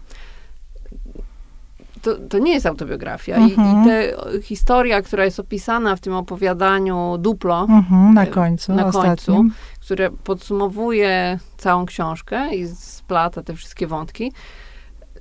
to, 2.03 2.17
to 2.29 2.39
nie 2.39 2.53
jest 2.55 2.67
autobiografia. 2.67 3.37
I, 3.37 3.43
Mhm. 3.43 3.83
I 3.83 3.87
ta 3.89 4.41
historia, 4.43 5.03
która 5.03 5.25
jest 5.25 5.41
opisana 5.41 5.97
w 5.97 6.01
tym 6.01 6.15
opowiadaniu 6.15 7.17
Duplo, 7.19 7.61
Mhm, 7.71 8.15
na 8.15 8.23
e, 8.23 8.27
końcu, 8.27 8.75
na 8.75 8.83
końcu. 8.83 8.99
ostatnim. 8.99 9.53
które 9.81 10.11
podsumowuje 10.11 11.39
całą 11.57 11.87
książkę 11.87 12.55
i 12.55 12.69
splata 12.69 13.43
te 13.43 13.55
wszystkie 13.55 13.87
wątki, 13.87 14.33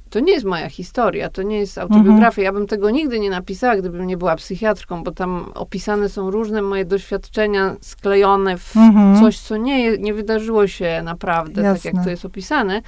to 0.10 0.20
nie 0.20 0.34
jest 0.34 0.46
moja 0.46 0.70
historia, 0.70 1.30
to 1.30 1.44
nie 1.44 1.60
jest 1.60 1.78
autobiografia. 1.78 2.42
Ja 2.42 2.52
bym 2.54 2.68
tego 2.68 2.90
nigdy 2.90 3.20
nie 3.20 3.30
napisała, 3.30 3.76
gdybym 3.78 4.08
nie 4.08 4.18
była 4.18 4.36
psychiatrką, 4.36 5.04
bo 5.04 5.12
tam 5.12 5.52
opisane 5.56 6.10
są 6.10 6.32
różne 6.32 6.62
moje 6.62 6.86
doświadczenia 6.86 7.76
sklejone 7.82 8.58
w 8.58 8.78
Mhm. 8.78 9.20
coś, 9.20 9.40
co 9.40 9.58
nie, 9.58 9.98
nie 9.98 10.14
wydarzyło 10.14 10.68
się 10.68 11.02
naprawdę, 11.04 11.64
tak 11.64 11.86
jak 11.86 11.94
Jasne. 11.94 12.04
to 12.04 12.10
jest 12.10 12.26
opisane, 12.26 12.82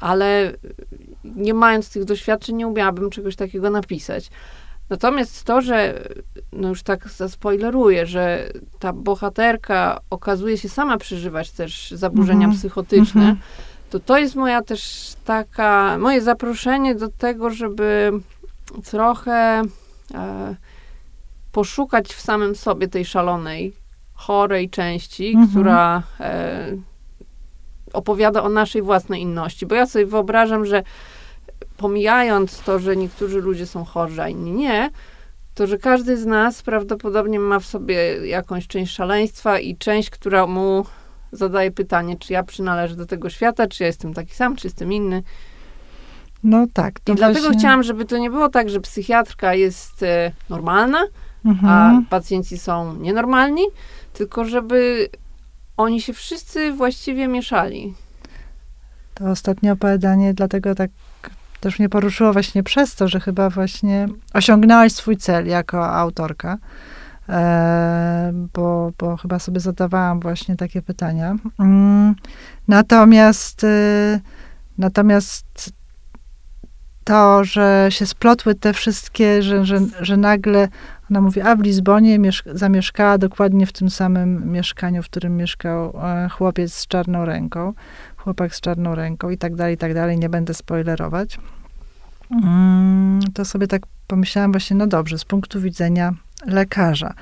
ale 0.00 0.52
nie 1.24 1.54
mając 1.54 1.90
tych 1.90 2.04
doświadczeń, 2.04 2.56
nie 2.56 2.66
umiałabym 2.66 3.10
czegoś 3.10 3.36
takiego 3.36 3.70
napisać. 3.70 4.30
Natomiast 4.90 5.44
to, 5.44 5.60
że, 5.60 6.02
no 6.52 6.68
już 6.68 6.82
tak 6.82 7.08
zaspoileruję, 7.08 8.06
że 8.06 8.50
ta 8.78 8.92
bohaterka 8.92 10.00
okazuje 10.10 10.58
się 10.58 10.68
sama 10.68 10.96
przeżywać 10.98 11.50
też 11.50 11.90
zaburzenia 11.90 12.44
Mhm. 12.46 12.58
psychotyczne, 12.58 13.20
Mhm. 13.20 13.38
to 13.90 14.00
to 14.00 14.18
jest 14.18 14.34
moja 14.34 14.62
też 14.62 15.12
taka, 15.24 15.98
moje 15.98 16.20
zaproszenie 16.22 16.94
do 16.94 17.08
tego, 17.08 17.50
żeby 17.50 18.12
trochę 18.84 19.62
e, 20.14 20.54
poszukać 21.52 22.06
w 22.14 22.20
samym 22.20 22.54
sobie 22.54 22.88
tej 22.88 23.04
szalonej, 23.04 23.72
chorej 24.14 24.70
części, 24.70 25.28
Mhm. 25.28 25.48
która 25.50 26.02
e, 26.20 26.66
opowiada 27.92 28.42
o 28.42 28.48
naszej 28.48 28.82
własnej 28.82 29.22
inności. 29.22 29.66
Bo 29.66 29.74
ja 29.74 29.86
sobie 29.86 30.06
wyobrażam, 30.06 30.66
że 30.66 30.82
pomijając 31.76 32.60
to, 32.60 32.78
że 32.78 32.96
niektórzy 32.96 33.40
ludzie 33.40 33.66
są 33.66 33.84
chorzy, 33.84 34.22
a 34.22 34.28
inni 34.28 34.52
nie, 34.52 34.90
to 35.54 35.66
że 35.66 35.78
każdy 35.78 36.16
z 36.16 36.26
nas 36.26 36.62
prawdopodobnie 36.62 37.38
ma 37.40 37.58
w 37.58 37.66
sobie 37.66 38.26
jakąś 38.26 38.66
część 38.66 38.94
szaleństwa 38.94 39.58
i 39.58 39.76
część, 39.76 40.10
która 40.10 40.46
mu 40.46 40.86
zadaje 41.32 41.70
pytanie, 41.70 42.16
czy 42.16 42.32
ja 42.32 42.42
przynależę 42.42 42.96
do 42.96 43.06
tego 43.06 43.30
świata, 43.30 43.66
czy 43.66 43.82
ja 43.82 43.86
jestem 43.86 44.14
taki 44.14 44.34
sam, 44.34 44.56
czy 44.56 44.66
jestem 44.66 44.92
inny. 44.92 45.22
No 46.44 46.66
tak. 46.72 47.00
To 47.00 47.12
I 47.12 47.16
dlatego 47.16 47.40
właśnie- 47.46 47.58
chciałam, 47.58 47.82
żeby 47.82 48.04
to 48.04 48.18
nie 48.18 48.30
było 48.30 48.48
tak, 48.48 48.70
że 48.70 48.80
psychiatrka 48.80 49.54
jest 49.54 50.02
e, 50.02 50.32
normalna, 50.50 50.98
a 51.44 51.48
Mhm. 51.48 52.06
pacjenci 52.10 52.58
są 52.58 52.94
nienormalni, 52.94 53.62
tylko 54.12 54.44
żeby 54.44 55.08
oni 55.76 56.00
się 56.00 56.12
wszyscy 56.12 56.72
właściwie 56.72 57.28
mieszali. 57.28 57.94
To 59.14 59.30
ostatnie 59.30 59.72
opowiadanie, 59.72 60.34
dlatego 60.34 60.74
tak 60.74 60.90
też 61.60 61.78
mnie 61.78 61.88
poruszyło 61.88 62.32
właśnie 62.32 62.62
przez 62.62 62.94
to, 62.94 63.08
że 63.08 63.20
chyba 63.20 63.50
właśnie 63.50 64.08
osiągnęłaś 64.34 64.92
swój 64.92 65.16
cel 65.16 65.46
jako 65.46 65.94
autorka, 65.94 66.58
e, 67.28 68.32
bo, 68.54 68.92
bo 68.98 69.16
chyba 69.16 69.38
sobie 69.38 69.60
zadawałam 69.60 70.20
właśnie 70.20 70.56
takie 70.56 70.82
pytania. 70.82 71.36
Mm, 71.58 72.14
natomiast, 72.68 73.64
e, 73.64 74.20
natomiast 74.78 75.72
to, 77.06 77.44
że 77.44 77.86
się 77.90 78.06
splotły 78.06 78.54
te 78.54 78.72
wszystkie, 78.72 79.42
że, 79.42 79.64
że, 79.64 79.78
że 80.00 80.16
nagle 80.16 80.68
ona 81.10 81.20
mówi, 81.20 81.40
a 81.40 81.56
w 81.56 81.60
Lizbonie 81.60 82.18
mieszka, 82.18 82.50
zamieszkała 82.54 83.18
dokładnie 83.18 83.66
w 83.66 83.72
tym 83.72 83.90
samym 83.90 84.52
mieszkaniu, 84.52 85.02
w 85.02 85.06
którym 85.06 85.36
mieszkał 85.36 85.98
e, 86.04 86.28
chłopiec 86.28 86.74
z 86.74 86.86
czarną 86.86 87.24
ręką 87.24 87.72
chłopak 88.26 88.54
z 88.54 88.60
czarną 88.60 88.94
ręką 88.94 89.30
i 89.30 89.38
tak 89.38 89.54
dalej, 89.54 89.74
i 89.74 89.78
tak 89.78 89.94
dalej. 89.94 90.18
Nie 90.18 90.28
będę 90.28 90.54
spoilerować. 90.54 91.38
Mm, 92.30 93.20
to 93.34 93.44
sobie 93.44 93.66
tak 93.66 93.82
pomyślałam 94.06 94.52
właśnie, 94.52 94.76
no 94.76 94.86
dobrze, 94.86 95.18
z 95.18 95.24
punktu 95.24 95.60
widzenia 95.60 96.12
lekarza. 96.46 97.14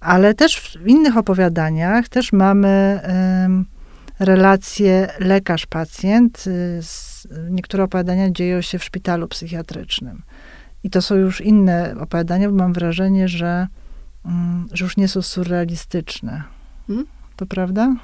Ale 0.00 0.34
też 0.34 0.78
w 0.84 0.88
innych 0.88 1.16
opowiadaniach 1.16 2.08
też 2.08 2.32
mamy 2.32 3.00
relacje 4.18 5.08
lekarz-pacjent. 5.18 6.46
Y, 6.46 6.80
Niektóre 7.50 7.84
opowiadania 7.84 8.30
dzieją 8.30 8.60
się 8.60 8.78
w 8.78 8.84
szpitalu 8.84 9.28
psychiatrycznym. 9.28 10.22
I 10.84 10.90
to 10.90 11.02
są 11.02 11.14
już 11.14 11.40
inne 11.40 11.94
opowiadania, 12.00 12.48
bo 12.48 12.54
mam 12.54 12.72
wrażenie, 12.72 13.28
że, 13.28 13.66
mm, 14.26 14.68
że 14.72 14.84
już 14.84 14.96
nie 14.96 15.08
są 15.08 15.22
surrealistyczne. 15.22 16.42
Mhm. 16.88 17.06
To 17.36 17.46
prawda? 17.46 17.94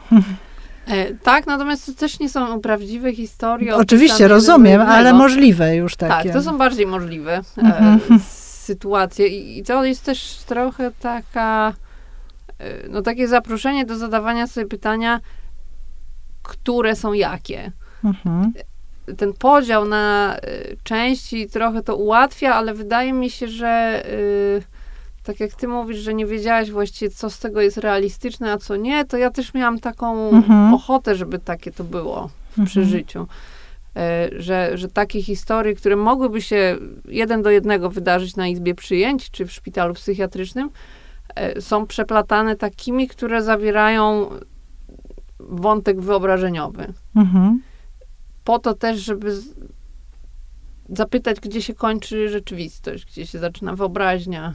E, 0.86 1.14
tak, 1.14 1.46
natomiast 1.46 1.86
to 1.86 1.92
też 1.92 2.20
nie 2.20 2.28
są 2.28 2.60
prawdziwe 2.60 3.14
historie. 3.14 3.76
Oczywiście, 3.76 4.28
rozumiem, 4.28 4.80
ale 4.80 5.12
możliwe 5.12 5.76
już 5.76 5.96
takie. 5.96 6.24
Tak, 6.28 6.32
to 6.32 6.42
są 6.42 6.58
bardziej 6.58 6.86
możliwe 6.86 7.40
Mhm. 7.56 8.00
e, 8.10 8.18
sytuacje 8.68 9.28
i, 9.28 9.58
i 9.58 9.62
to 9.62 9.84
jest 9.84 10.04
też 10.04 10.38
trochę 10.46 10.90
taka, 11.00 11.74
e, 12.58 12.88
no 12.88 13.02
takie 13.02 13.28
zaproszenie 13.28 13.84
do 13.86 13.98
zadawania 13.98 14.46
sobie 14.46 14.66
pytania, 14.66 15.20
które 16.48 16.96
są 16.96 17.12
jakie. 17.12 17.72
Mhm. 18.04 18.52
Ten 19.16 19.32
podział 19.32 19.84
na 19.84 20.36
e, 20.36 20.40
części 20.84 21.48
trochę 21.48 21.82
to 21.82 21.96
ułatwia, 21.96 22.54
ale 22.54 22.74
wydaje 22.74 23.12
mi 23.12 23.30
się, 23.30 23.48
że 23.48 23.68
e, 23.68 24.08
tak 25.24 25.40
jak 25.40 25.54
ty 25.54 25.68
mówisz, 25.68 25.98
że 25.98 26.14
nie 26.14 26.26
wiedziałaś 26.26 26.70
właściwie, 26.70 27.10
co 27.10 27.30
z 27.30 27.38
tego 27.38 27.60
jest 27.60 27.76
realistyczne, 27.78 28.52
a 28.52 28.58
co 28.58 28.76
nie, 28.76 29.04
to 29.04 29.16
ja 29.16 29.30
też 29.30 29.54
miałam 29.54 29.78
taką 29.80 30.30
Mhm. 30.30 30.74
ochotę, 30.74 31.14
żeby 31.14 31.38
takie 31.38 31.72
to 31.72 31.84
było 31.84 32.28
w 32.28 32.58
Mhm. 32.58 32.66
przeżyciu. 32.66 33.26
E, 33.96 34.28
Że, 34.38 34.70
że 34.78 34.88
takie 34.88 35.22
historie, 35.22 35.74
które 35.74 35.96
mogłyby 35.96 36.42
się 36.42 36.76
jeden 37.08 37.42
do 37.42 37.50
jednego 37.50 37.90
wydarzyć 37.90 38.36
na 38.36 38.48
izbie 38.48 38.74
przyjęć 38.74 39.30
czy 39.30 39.46
w 39.46 39.52
szpitalu 39.52 39.94
psychiatrycznym, 39.94 40.70
są 41.60 41.86
przeplatane 41.86 42.56
takimi, 42.56 43.08
które 43.08 43.42
zawierają 43.42 44.30
wątek 45.40 46.00
wyobrażeniowy. 46.00 46.92
Mhm. 47.16 47.62
Po 48.44 48.58
to 48.58 48.74
też, 48.74 49.00
żeby 49.00 49.36
z- 49.36 49.54
zapytać, 50.88 51.40
gdzie 51.40 51.62
się 51.62 51.74
kończy 51.74 52.28
rzeczywistość, 52.28 53.06
gdzie 53.06 53.26
się 53.26 53.38
zaczyna 53.38 53.76
wyobraźnia 53.76 54.54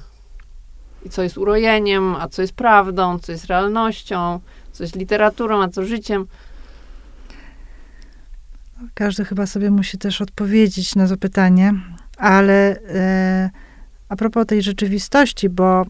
i 1.06 1.10
co 1.10 1.24
jest 1.24 1.38
urojeniem, 1.38 2.16
a 2.16 2.28
co 2.28 2.42
jest 2.42 2.54
prawdą, 2.54 3.20
co 3.20 3.32
jest 3.32 3.46
realnością, 3.46 4.40
co 4.72 4.84
jest 4.84 4.96
literaturą, 4.96 5.62
a 5.64 5.68
co 5.70 5.86
życiem. 5.86 6.26
Każdy 8.94 9.26
chyba 9.26 9.46
sobie 9.46 9.72
musi 9.72 9.98
też 9.98 10.22
odpowiedzieć 10.22 10.96
na 10.96 11.08
to 11.08 11.18
pytanie, 11.18 11.74
ale 12.18 12.80
e, 12.90 13.50
a 14.10 14.16
propos 14.16 14.46
tej 14.48 14.62
rzeczywistości, 14.62 15.50
bo 15.50 15.86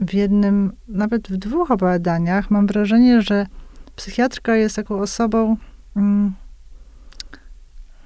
w 0.00 0.14
jednym, 0.14 0.72
nawet 0.88 1.28
w 1.28 1.36
dwóch 1.36 1.70
opowiadaniach 1.70 2.50
mam 2.50 2.66
wrażenie, 2.66 3.22
że 3.22 3.46
psychiatrka 4.02 4.56
jest 4.56 4.76
taką 4.76 5.00
osobą, 5.00 5.56
mm, 5.96 6.32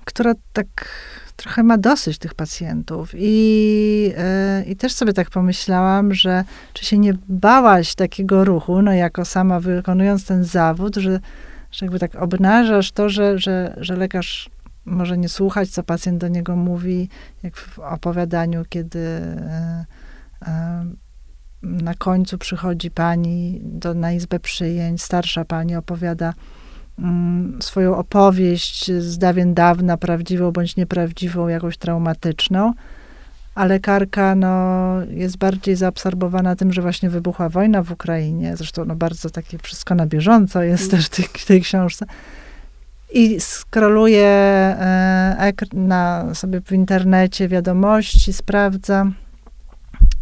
która 0.05 0.35
tak 0.53 0.89
trochę 1.37 1.63
ma 1.63 1.79
dosyć 1.79 2.19
tych 2.19 2.35
pacjentów. 2.35 3.11
I, 3.15 4.13
e, 4.17 4.65
I 4.67 4.77
też 4.77 4.93
sobie 4.93 5.13
tak 5.13 5.31
pomyślałam, 5.31 6.15
że 6.15 6.45
czy 6.73 6.85
się 6.85 6.99
nie 6.99 7.15
bałaś 7.29 7.95
takiego 7.95 8.45
ruchu, 8.45 8.83
no 8.83 8.93
jako 8.93 9.25
sama 9.25 9.61
wykonując 9.61 10.25
ten 10.25 10.45
zawód, 10.45 10.97
że, 10.97 11.21
że 11.73 11.87
jakby 11.87 11.99
tak 11.99 12.15
obnażasz 12.15 12.93
to, 12.93 13.09
że, 13.09 13.39
że, 13.39 13.77
że 13.77 13.97
lekarz 13.97 14.51
może 14.85 15.19
nie 15.19 15.29
słuchać, 15.29 15.69
co 15.69 15.83
pacjent 15.83 16.19
do 16.19 16.29
niego 16.29 16.57
mówi, 16.57 17.09
jak 17.43 17.57
w 17.57 17.79
opowiadaniu, 17.79 18.65
kiedy 18.69 18.99
e, 18.99 19.85
e, 20.43 20.85
na 21.63 21.95
końcu 21.95 22.39
przychodzi 22.39 22.91
pani 22.91 23.61
do, 23.63 23.95
na 23.95 24.13
izbę 24.13 24.39
przyjęć, 24.41 25.03
starsza 25.03 25.45
pani 25.45 25.77
opowiada 25.77 26.35
mm, 26.99 27.63
swoją 27.63 27.97
opowieść 27.97 28.93
z 28.93 29.19
dawien 29.19 29.55
dawna, 29.55 29.97
prawdziwą 29.97 30.53
bądź 30.53 30.77
nieprawdziwą, 30.77 31.49
jakąś 31.49 31.77
traumatyczną, 31.77 32.73
a 33.55 33.65
lekarka 33.65 34.35
no, 34.35 34.97
jest 35.11 35.39
bardziej 35.39 35.77
zaabsorbowana 35.77 36.57
tym, 36.57 36.73
że 36.73 36.83
właśnie 36.83 37.11
wybuchła 37.11 37.49
wojna 37.49 37.83
w 37.83 37.93
Ukrainie. 37.93 38.57
Zresztą 38.57 38.85
no, 38.85 38.97
bardzo 38.97 39.31
takie 39.31 39.59
wszystko 39.59 39.95
na 39.95 40.07
bieżąco 40.07 40.63
jest 40.63 40.91
też 40.91 41.07
w 41.07 41.11
tej, 41.11 41.25
tej 41.47 41.61
książce. 41.61 42.07
I 43.13 43.41
skroluje 43.41 44.27
e, 44.27 45.53
na 45.73 46.35
sobie 46.35 46.61
w 46.61 46.73
internecie 46.73 47.49
wiadomości, 47.49 48.33
sprawdza. 48.33 49.07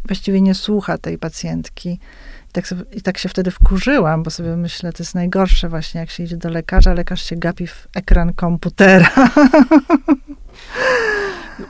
Właściwie 0.06 0.40
nie 0.40 0.54
słucha 0.54 0.98
tej 0.98 1.18
pacjentki. 1.18 1.90
I 2.50 2.52
tak, 2.52 2.68
sobie, 2.68 2.82
I 2.92 3.02
tak 3.02 3.18
się 3.18 3.28
wtedy 3.28 3.50
wkurzyłam, 3.50 4.22
bo 4.22 4.30
sobie 4.30 4.56
myślę, 4.56 4.92
to 4.92 5.02
jest 5.02 5.14
najgorsze 5.14 5.68
właśnie, 5.68 6.00
jak 6.00 6.10
się 6.10 6.22
idzie 6.22 6.36
do 6.36 6.50
lekarza, 6.50 6.94
lekarz 6.94 7.22
się 7.22 7.36
gapi 7.36 7.66
w 7.66 7.88
ekran 7.94 8.32
komputera. 8.32 9.10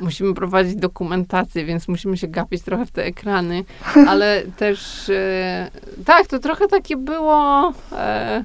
musimy 0.00 0.34
prowadzić 0.34 0.76
dokumentację, 0.76 1.64
więc 1.64 1.88
musimy 1.88 2.16
się 2.16 2.28
gapić 2.28 2.62
trochę 2.62 2.86
w 2.86 2.90
te 2.90 3.04
ekrany, 3.04 3.64
ale 4.08 4.42
też 4.56 5.08
e, 5.08 5.70
tak, 6.04 6.26
to 6.26 6.38
trochę 6.38 6.68
takie 6.68 6.96
było 6.96 7.72
e, 7.92 8.44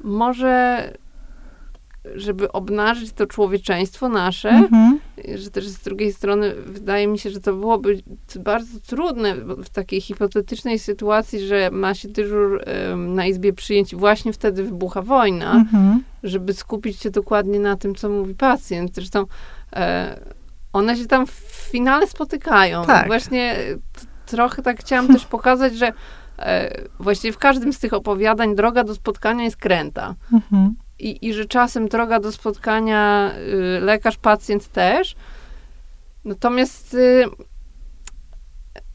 może 0.00 0.92
żeby 2.14 2.52
obnażyć 2.52 3.12
to 3.12 3.26
człowieczeństwo 3.26 4.08
nasze, 4.08 4.48
mhm. 4.48 5.00
Że 5.34 5.50
też 5.50 5.68
z 5.68 5.78
drugiej 5.78 6.12
strony 6.12 6.54
wydaje 6.66 7.06
mi 7.06 7.18
się, 7.18 7.30
że 7.30 7.40
to 7.40 7.52
byłoby 7.52 8.02
bardzo 8.38 8.80
trudne 8.86 9.34
w 9.36 9.68
takiej 9.68 10.00
hipotetycznej 10.00 10.78
sytuacji, 10.78 11.40
że 11.40 11.70
ma 11.70 11.94
się 11.94 12.08
dyżur 12.08 12.64
na 12.96 13.26
izbie 13.26 13.52
przyjęć 13.52 13.94
właśnie 13.94 14.32
wtedy 14.32 14.64
wybucha 14.64 15.02
wojna, 15.02 15.52
mhm. 15.52 16.02
żeby 16.22 16.52
skupić 16.52 17.00
się 17.00 17.10
dokładnie 17.10 17.58
na 17.58 17.76
tym, 17.76 17.94
co 17.94 18.08
mówi 18.08 18.34
pacjent. 18.34 18.94
Zresztą 18.94 19.24
e, 19.72 20.20
one 20.72 20.96
się 20.96 21.06
tam 21.06 21.26
w 21.26 21.68
finale 21.70 22.06
spotykają. 22.06 22.84
Tak. 22.84 23.06
Właśnie 23.06 23.56
trochę 24.26 24.62
tak 24.62 24.80
chciałam 24.80 25.08
też 25.08 25.26
pokazać, 25.26 25.76
że 25.76 25.92
e, 26.38 26.80
właściwie 27.00 27.32
w 27.32 27.38
każdym 27.38 27.72
z 27.72 27.78
tych 27.78 27.92
opowiadań 27.92 28.54
droga 28.54 28.84
do 28.84 28.94
spotkania 28.94 29.44
jest 29.44 29.56
kręta. 29.56 30.14
Mhm. 30.32 30.74
I, 30.98 31.28
I 31.28 31.34
że 31.34 31.46
czasem 31.46 31.88
droga 31.88 32.20
do 32.20 32.32
spotkania 32.32 33.32
y, 33.78 33.80
lekarz-pacjent 33.80 34.68
też. 34.68 35.16
Natomiast 36.24 36.94
y, 36.94 37.24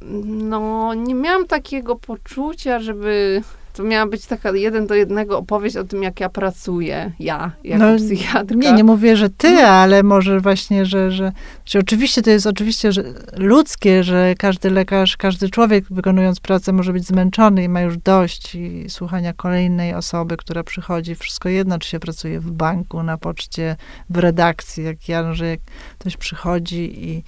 no, 0.02 0.94
nie 0.94 1.16
miałam 1.16 1.48
takiego 1.48 1.96
poczucia, 1.96 2.80
żeby 2.80 3.42
to 3.74 3.84
miała 3.84 4.06
być 4.06 4.26
taka 4.26 4.52
jeden 4.52 4.88
do 4.88 4.96
jednego 4.96 5.38
opowieść 5.38 5.76
o 5.76 5.84
tym, 5.84 6.04
jak 6.04 6.20
ja 6.20 6.30
pracuję, 6.30 7.12
ja, 7.20 7.52
jako 7.64 7.86
no, 7.86 7.98
psychiatrka. 7.98 8.56
Nie, 8.56 8.74
nie 8.74 8.84
mówię, 8.84 9.18
że 9.18 9.30
ty, 9.30 9.54
no. 9.54 9.62
ale 9.62 10.04
może 10.04 10.40
właśnie, 10.40 10.86
że, 10.86 11.12
że, 11.12 11.32
że 11.66 11.80
oczywiście 11.80 12.22
to 12.22 12.30
jest 12.30 12.48
oczywiście 12.48 12.92
że 12.92 13.04
ludzkie, 13.38 14.04
że 14.04 14.34
każdy 14.38 14.70
lekarz, 14.70 15.18
każdy 15.18 15.50
człowiek 15.50 15.86
wykonując 15.90 16.40
pracę 16.40 16.74
może 16.74 16.94
być 16.94 17.08
zmęczony 17.08 17.64
i 17.64 17.70
ma 17.70 17.82
już 17.82 17.98
dość 17.98 18.56
i 18.56 18.86
słuchania 18.90 19.34
kolejnej 19.34 19.94
osoby, 19.94 20.38
która 20.38 20.64
przychodzi. 20.64 21.16
Wszystko 21.16 21.50
jedno, 21.50 21.80
czy 21.80 21.90
się 21.90 22.00
pracuje 22.00 22.40
w 22.40 22.52
banku, 22.52 23.04
na 23.04 23.18
poczcie, 23.18 23.76
w 24.10 24.18
redakcji, 24.18 24.84
jak 24.84 25.10
ja, 25.10 25.34
że 25.34 25.48
jak 25.48 25.60
ktoś 26.00 26.18
przychodzi 26.18 27.10
i, 27.10 27.24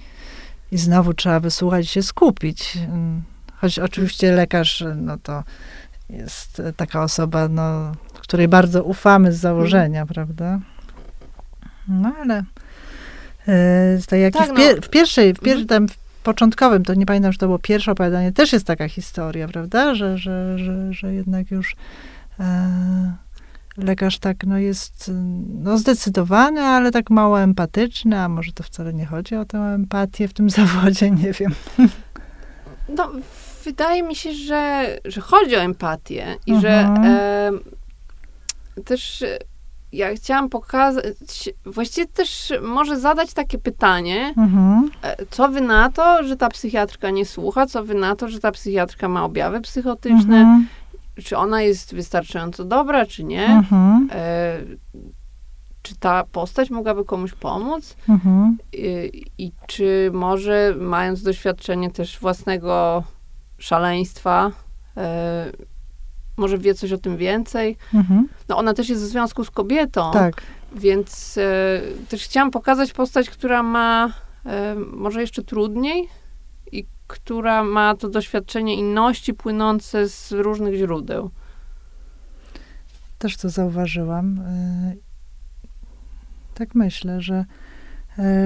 i 0.72 0.78
znowu 0.78 1.14
trzeba 1.14 1.40
wysłuchać 1.40 1.84
i 1.84 1.88
się 1.88 2.02
skupić. 2.02 2.78
Choć 3.60 3.78
oczywiście 3.78 4.32
lekarz, 4.32 4.84
no 4.96 5.18
to 5.18 5.42
jest 6.10 6.62
taka 6.76 7.02
osoba, 7.02 7.48
no, 7.48 7.92
której 8.20 8.48
bardzo 8.48 8.82
ufamy 8.82 9.32
z 9.32 9.36
założenia, 9.36 10.00
mm. 10.00 10.14
prawda? 10.14 10.58
No 11.88 12.12
ale 12.20 12.42
e, 13.48 13.98
tak 14.08 14.18
jak 14.20 14.34
tak, 14.34 14.48
w, 14.48 14.52
pier- 14.52 14.76
no. 14.76 14.82
w, 14.82 14.88
pierwszej, 14.88 15.34
w 15.34 15.40
pierwszym, 15.40 15.66
tam 15.66 15.88
w 15.88 15.96
początkowym, 16.22 16.84
to 16.84 16.94
nie 16.94 17.06
pamiętam, 17.06 17.32
że 17.32 17.38
to 17.38 17.46
było 17.46 17.58
pierwsze 17.58 17.92
opowiadanie, 17.92 18.32
też 18.32 18.52
jest 18.52 18.66
taka 18.66 18.88
historia, 18.88 19.48
prawda, 19.48 19.94
że, 19.94 20.18
że, 20.18 20.58
że, 20.58 20.92
że 20.92 21.14
jednak 21.14 21.50
już 21.50 21.76
e, 22.40 23.14
lekarz 23.76 24.18
tak, 24.18 24.44
no 24.46 24.58
jest 24.58 25.10
no 25.62 25.78
zdecydowany, 25.78 26.60
ale 26.60 26.90
tak 26.90 27.10
mało 27.10 27.40
empatyczny, 27.40 28.18
a 28.18 28.28
może 28.28 28.52
to 28.52 28.62
wcale 28.62 28.94
nie 28.94 29.06
chodzi 29.06 29.36
o 29.36 29.44
tę 29.44 29.58
empatię 29.58 30.28
w 30.28 30.32
tym 30.32 30.50
zawodzie, 30.60 31.10
nie 31.10 31.32
wiem. 31.32 31.54
No, 32.88 33.12
wydaje 33.64 34.02
mi 34.02 34.14
się, 34.14 34.32
że, 34.32 34.86
że 35.04 35.20
chodzi 35.20 35.56
o 35.56 35.60
empatię 35.60 36.36
i 36.46 36.60
że 36.60 36.80
mhm. 36.80 37.06
e, 38.76 38.82
też 38.84 39.24
ja 39.94 40.14
chciałam 40.14 40.48
pokazać, 40.48 41.50
właściwie 41.66 42.06
też 42.06 42.52
może 42.62 43.00
zadać 43.00 43.32
takie 43.32 43.58
pytanie, 43.58 44.34
mhm. 44.36 44.90
E, 45.02 45.16
co 45.30 45.48
wy 45.48 45.60
na 45.60 45.90
to, 45.90 46.24
że 46.24 46.36
ta 46.36 46.48
psychiatrka 46.48 47.10
nie 47.10 47.26
słucha, 47.26 47.66
co 47.66 47.84
wy 47.84 47.94
na 47.94 48.16
to, 48.16 48.28
że 48.28 48.40
ta 48.40 48.52
psychiatrka 48.52 49.08
ma 49.08 49.24
objawy 49.24 49.60
psychotyczne, 49.60 50.36
mhm. 50.36 50.66
czy 51.24 51.36
ona 51.36 51.62
jest 51.62 51.94
wystarczająco 51.94 52.64
dobra, 52.64 53.06
czy 53.06 53.24
nie, 53.24 53.46
mhm. 53.46 54.08
e, 54.12 54.58
czy 55.82 55.96
ta 55.96 56.24
postać 56.32 56.70
mogłaby 56.70 57.04
komuś 57.04 57.32
pomóc 57.32 57.96
mhm. 58.08 58.56
I, 58.72 59.24
I, 59.38 59.52
czy 59.66 60.10
może, 60.14 60.74
mając 60.78 61.22
doświadczenie 61.22 61.90
też 61.90 62.18
własnego 62.18 63.02
szaleństwa. 63.64 64.50
E, 64.96 65.52
może 66.36 66.58
wie 66.58 66.74
coś 66.74 66.92
o 66.92 66.98
tym 66.98 67.16
więcej. 67.16 67.76
Mhm. 67.94 68.28
No 68.48 68.56
ona 68.56 68.74
też 68.74 68.88
jest 68.88 69.02
w 69.02 69.06
związku 69.06 69.44
z 69.44 69.50
kobietą. 69.50 70.12
Tak. 70.12 70.42
Więc 70.76 71.38
e, 71.38 71.80
też 72.08 72.24
chciałam 72.24 72.50
pokazać 72.50 72.92
postać, 72.92 73.30
która 73.30 73.62
ma 73.62 74.12
e, 74.46 74.74
może 74.74 75.20
jeszcze 75.20 75.42
trudniej 75.42 76.08
i 76.72 76.84
która 77.06 77.64
ma 77.64 77.94
to 77.94 78.08
doświadczenie 78.08 78.76
inności 78.76 79.34
płynące 79.34 80.08
z 80.08 80.32
różnych 80.32 80.74
źródeł. 80.74 81.30
Też 83.18 83.36
to 83.36 83.48
zauważyłam. 83.48 84.40
Tak 86.54 86.74
myślę, 86.74 87.20
że 87.20 87.44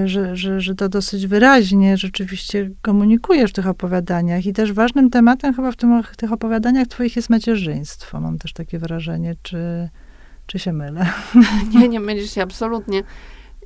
że, 0.05 0.37
że, 0.37 0.61
że 0.61 0.75
to 0.75 0.89
dosyć 0.89 1.27
wyraźnie 1.27 1.97
rzeczywiście 1.97 2.71
komunikujesz 2.83 3.51
w 3.51 3.55
tych 3.55 3.67
opowiadaniach. 3.67 4.47
I 4.47 4.53
też 4.53 4.73
ważnym 4.73 5.11
tematem 5.11 5.55
chyba 5.55 5.73
w 5.73 5.77
tym, 5.77 6.03
tych 6.17 6.33
opowiadaniach 6.33 6.87
twoich 6.87 7.17
jest 7.17 7.31
macierzyństwo. 7.31 8.21
Mam 8.21 8.39
też 8.39 8.53
takie 8.53 8.79
wrażenie, 8.79 9.35
czy, 9.43 9.89
czy 10.47 10.59
się 10.59 10.73
mylę? 10.73 11.07
Nie, 11.75 11.89
nie 11.89 12.01
mylisz 12.01 12.35
się 12.35 12.43
absolutnie. 12.43 13.03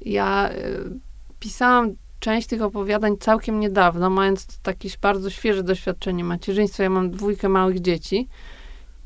Ja 0.05 0.51
y, 0.51 0.99
pisałam 1.41 1.91
część 2.21 2.49
tych 2.49 2.63
opowiadań 2.63 3.17
całkiem 3.21 3.61
niedawno, 3.61 4.11
mając 4.11 4.59
takie 4.63 4.89
bardzo 5.03 5.31
świeże 5.31 5.63
doświadczenie 5.63 6.25
macierzyństwa. 6.25 6.83
Ja 6.83 6.91
mam 6.91 7.11
dwójkę 7.11 7.49
małych 7.49 7.81
dzieci. 7.81 8.29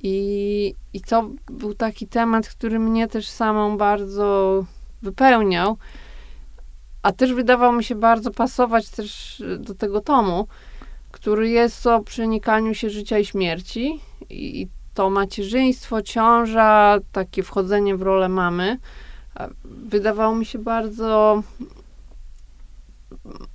I, 0.03 0.75
I 0.93 1.01
to 1.01 1.31
był 1.51 1.75
taki 1.75 2.07
temat, 2.07 2.49
który 2.49 2.79
mnie 2.79 3.09
też 3.09 3.29
samą 3.29 3.79
bardzo 3.79 4.65
wypełniał 5.03 5.79
a 7.07 7.13
też 7.13 7.33
wydawał 7.33 7.73
mi 7.73 7.85
się 7.85 7.95
bardzo 7.95 8.31
pasować 8.31 8.89
też 8.89 9.43
do 9.59 9.75
tego 9.75 10.01
tomu, 10.01 10.47
który 11.11 11.49
jest 11.49 11.87
o 11.87 12.01
przenikaniu 12.01 12.75
się 12.75 12.91
życia 12.91 13.19
i 13.19 13.25
śmierci. 13.25 14.01
I 14.31 14.69
to 14.95 15.11
macierzyństwo, 15.11 16.03
ciąża, 16.03 16.99
takie 17.13 17.43
wchodzenie 17.43 17.97
w 17.97 18.03
rolę 18.03 18.29
mamy, 18.29 18.79
wydawało 19.65 20.35
mi 20.35 20.47
się 20.47 20.59
bardzo 20.59 21.43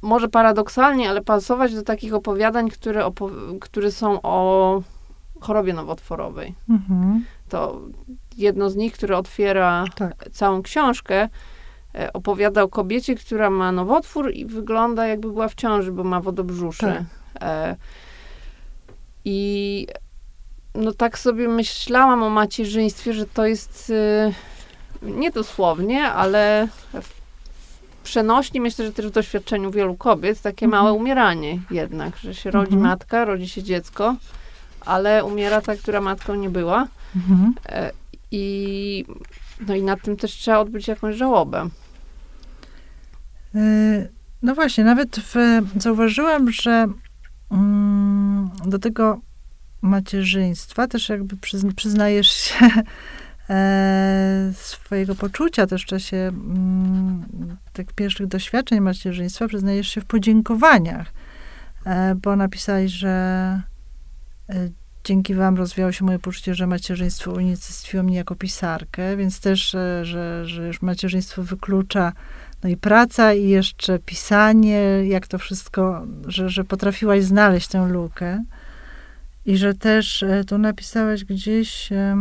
może 0.02 0.28
paradoksalnie, 0.28 1.10
ale 1.10 1.22
pasować 1.22 1.74
do 1.74 1.82
takich 1.84 2.14
opowiadań, 2.14 2.70
które, 2.70 3.06
opo- 3.06 3.60
które 3.60 3.92
są 3.92 4.22
o 4.22 4.82
chorobie 5.42 5.74
nowotworowej. 5.74 6.56
Mhm. 6.70 7.26
To 7.50 7.82
jedno 8.38 8.70
z 8.70 8.76
nich, 8.76 8.94
które 8.94 9.18
otwiera 9.18 9.86
tak. 9.96 10.30
całą 10.32 10.62
książkę, 10.62 11.30
opowiada 12.14 12.64
o 12.64 12.68
kobiecie, 12.68 13.16
która 13.16 13.50
ma 13.50 13.72
nowotwór 13.72 14.32
i 14.34 14.46
wygląda 14.46 15.08
jakby 15.08 15.32
była 15.32 15.48
w 15.48 15.56
ciąży, 15.56 15.92
bo 15.92 16.04
ma 16.04 16.22
wodobrzusze. 16.22 17.06
Tak. 17.34 17.44
E, 17.44 17.76
I 19.26 19.88
no 20.76 20.94
tak 20.94 21.20
sobie 21.20 21.48
myślałam 21.48 22.24
o 22.24 22.30
macierzyństwie, 22.30 23.14
że 23.14 23.26
to 23.26 23.46
jest 23.46 23.90
y, 23.90 24.34
nie 25.02 25.32
dosłownie, 25.32 26.04
ale 26.04 26.68
przenośnie, 28.04 28.62
myślę, 28.62 28.86
że 28.86 28.92
też 28.92 29.08
w 29.08 29.12
doświadczeniu 29.12 29.72
wielu 29.72 29.96
kobiet, 29.96 30.42
takie 30.42 30.66
mhm. 30.66 30.84
małe 30.84 30.94
umieranie 30.98 31.60
jednak, 31.72 32.18
że 32.18 32.36
się 32.36 32.52
rodzi 32.52 32.74
mhm. 32.74 32.90
matka, 32.92 33.26
rodzi 33.26 33.50
się 33.50 33.64
dziecko, 33.64 34.16
ale 34.86 35.26
umiera 35.26 35.62
ta, 35.62 35.76
która 35.76 36.02
matką 36.02 36.36
nie 36.36 36.50
była. 36.50 36.88
Mhm. 37.16 37.54
E, 37.70 37.92
I 38.32 39.06
no 39.68 39.76
i 39.76 39.84
nad 39.84 40.02
tym 40.02 40.18
też 40.18 40.32
trzeba 40.32 40.60
odbyć 40.60 40.88
jakąś 40.88 41.16
żałobę. 41.16 41.70
E, 43.56 44.08
no 44.42 44.56
właśnie, 44.56 44.84
nawet 44.84 45.20
w, 45.20 45.36
zauważyłam, 45.82 46.52
że 46.52 46.88
mm, 47.52 48.50
do 48.66 48.80
tego 48.80 49.22
macierzyństwa 49.82 50.88
też 50.88 51.10
jakby 51.10 51.36
przyznajesz 51.76 52.32
się 52.32 52.56
e, 53.50 54.52
swojego 54.56 55.16
poczucia 55.16 55.68
też 55.68 55.84
w 55.84 55.86
czasie 55.86 56.18
mm, 56.18 57.26
tych 57.74 57.94
pierwszych 57.94 58.28
doświadczeń 58.28 58.80
macierzyństwa 58.80 59.48
przyznajesz 59.48 59.88
się 59.88 60.02
w 60.02 60.06
podziękowaniach, 60.06 61.14
e, 61.86 62.16
bo 62.16 62.36
napisałeś, 62.36 62.92
że 62.92 63.10
e, 64.50 64.70
dzięki 65.04 65.36
wam 65.36 65.58
rozwijało 65.58 65.92
się 65.92 66.06
moje 66.06 66.20
poczucie, 66.20 66.56
że 66.56 66.68
macierzyństwo 66.68 67.32
unicestwiło 67.32 68.04
mnie 68.04 68.18
jako 68.18 68.36
pisarkę, 68.36 69.18
więc 69.18 69.40
też, 69.40 69.76
e, 69.76 70.06
że, 70.06 70.46
że 70.46 70.68
już 70.68 70.82
macierzyństwo 70.82 71.44
wyklucza 71.44 72.14
no 72.64 72.70
i 72.70 72.78
praca, 72.78 73.34
i 73.34 73.50
jeszcze 73.50 74.00
pisanie, 74.00 74.82
jak 75.08 75.28
to 75.28 75.38
wszystko, 75.38 76.08
że, 76.28 76.50
że 76.50 76.64
potrafiłaś 76.64 77.24
znaleźć 77.24 77.68
tę 77.68 77.88
lukę. 77.88 78.44
I 79.46 79.58
że 79.58 79.74
też 79.74 80.24
e, 80.24 80.44
tu 80.44 80.58
napisałeś 80.58 81.26
gdzieś, 81.26 81.92
e, 81.92 82.18